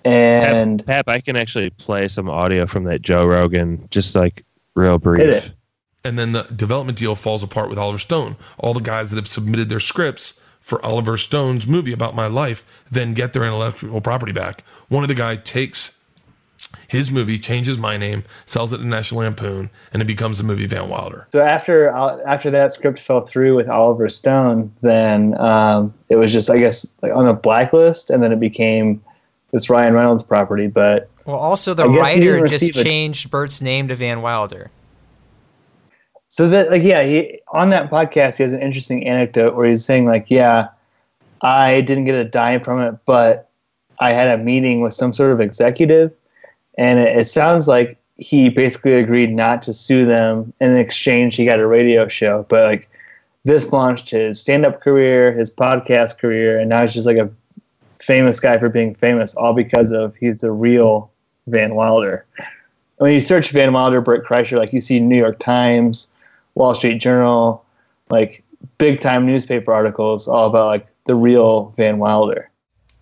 [0.06, 4.44] And Pap, I can actually play some audio from that Joe Rogan, just like
[4.76, 5.22] real brief.
[5.22, 5.52] It.
[6.04, 8.36] And then the development deal falls apart with Oliver Stone.
[8.58, 12.66] All the guys that have submitted their scripts for Oliver Stone's movie about my life
[12.92, 14.66] then get their intellectual property back.
[14.90, 15.98] One of the guy takes
[16.94, 20.66] his movie, changes my name, sells it to National Lampoon, and it becomes the movie
[20.66, 21.28] Van Wilder.
[21.34, 26.50] So after after that script fell through with Oliver Stone, then um, it was just
[26.50, 29.04] I guess like on a blacklist, and then it became
[29.52, 30.68] this Ryan Reynolds property.
[30.68, 32.00] But Well, also the I guess he
[32.30, 34.72] writer just receive a- changed Bert's name to Van Wilder.
[36.30, 39.84] so that like yeah, he on that podcast he has an interesting anecdote where he's
[39.86, 40.70] saying like yeah,
[41.42, 43.50] I didn't get a dime from it, but
[44.00, 46.12] I had a meeting with some sort of executive,
[46.78, 50.54] and it, it sounds like he basically agreed not to sue them.
[50.62, 52.90] In exchange, he got a radio show, but like
[53.44, 57.30] this launched his stand-up career, his podcast career, and now he's just like a
[58.00, 61.12] famous guy for being famous, all because of he's the real
[61.48, 62.26] Van Wilder.
[62.98, 66.14] When you search Van Wilder, Bert Kreischer, like you see New York Times,
[66.56, 67.66] Wall Street Journal,
[68.10, 68.44] like
[68.78, 72.50] big time newspaper articles all about like the real Van Wilder.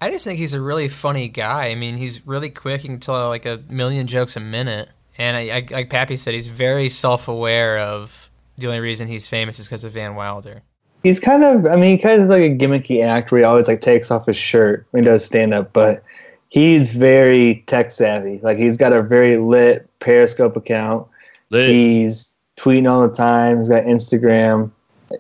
[0.02, 1.68] I just think he's a really funny guy.
[1.68, 2.82] I mean, he's really quick.
[2.82, 4.90] He can tell like a million jokes a minute.
[5.18, 9.60] And I, I, like Pappy said, he's very self-aware of the only reason he's famous
[9.60, 10.64] is because of Van Wilder.
[11.04, 13.68] He's kind of, I mean, he kind of like a gimmicky act where he always
[13.68, 16.04] like takes off his shirt when he does stand up, but
[16.50, 18.40] he's very tech savvy.
[18.42, 21.08] Like he's got a very lit Periscope account.
[21.50, 23.60] He's tweeting all the time.
[23.60, 24.72] He's got Instagram.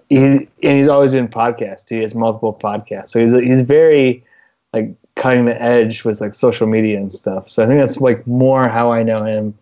[0.10, 1.84] He and he's always doing podcasts.
[1.84, 1.96] Too.
[1.96, 4.24] He has multiple podcasts, so he's he's very
[4.74, 7.50] like cutting the edge with like social media and stuff.
[7.50, 9.54] So I think that's like more how I know him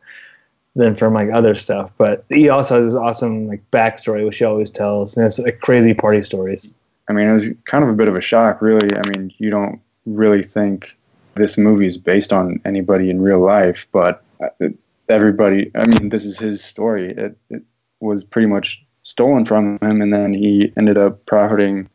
[0.75, 1.91] than from like other stuff.
[1.97, 5.59] But he also has this awesome like backstory, which he always tells, and it's like
[5.61, 6.73] crazy party stories.
[7.07, 8.95] I mean, it was kind of a bit of a shock, really.
[8.95, 10.95] I mean, you don't really think
[11.35, 14.67] this movie is based on anybody in real life, but uh,
[15.09, 17.11] everybody, I mean, this is his story.
[17.11, 17.63] It, it
[17.99, 21.89] was pretty much stolen from him, and then he ended up profiting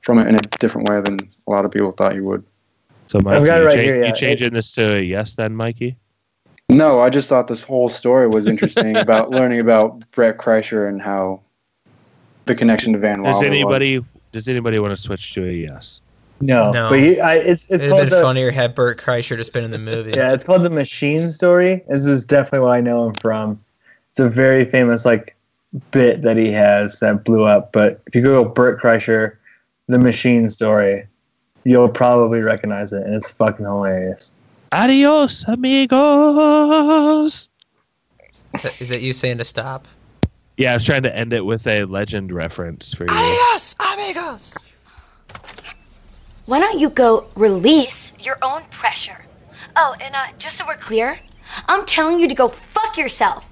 [0.00, 2.44] from it in a different way than a lot of people thought he would.
[3.14, 4.08] So, Mikey, I've got it you, right cha- here, yeah.
[4.08, 5.96] you changing this to a yes then, Mikey?
[6.68, 11.00] No, I just thought this whole story was interesting about learning about Brett Kreischer and
[11.00, 11.40] how
[12.46, 13.32] the connection to Van Wilder.
[13.34, 13.46] Does was.
[13.46, 16.00] anybody does anybody want to switch to a yes?
[16.40, 16.90] No, No.
[16.90, 19.62] but he, I, it's it's It'd called been the, funnier had Bert Kreischer just been
[19.62, 20.10] in the movie.
[20.10, 21.84] Yeah, it's called the Machine Story.
[21.88, 23.60] This is definitely what I know him from.
[24.10, 25.36] It's a very famous like
[25.92, 27.70] bit that he has that blew up.
[27.70, 29.36] But if you Google Bert Kreischer,
[29.86, 31.06] the Machine Story,
[31.64, 34.32] you'll probably recognize it, and it's fucking hilarious.
[34.72, 37.48] Adios, amigos.
[38.32, 39.86] Is that- Is it you saying to stop?
[40.56, 43.10] Yeah, I was trying to end it with a legend reference for you.
[43.10, 44.66] Adios, amigos.
[46.46, 49.24] Why don't you go release your own pressure?
[49.76, 51.18] Oh, and uh, just so we're clear,
[51.66, 53.50] I'm telling you to go fuck yourself.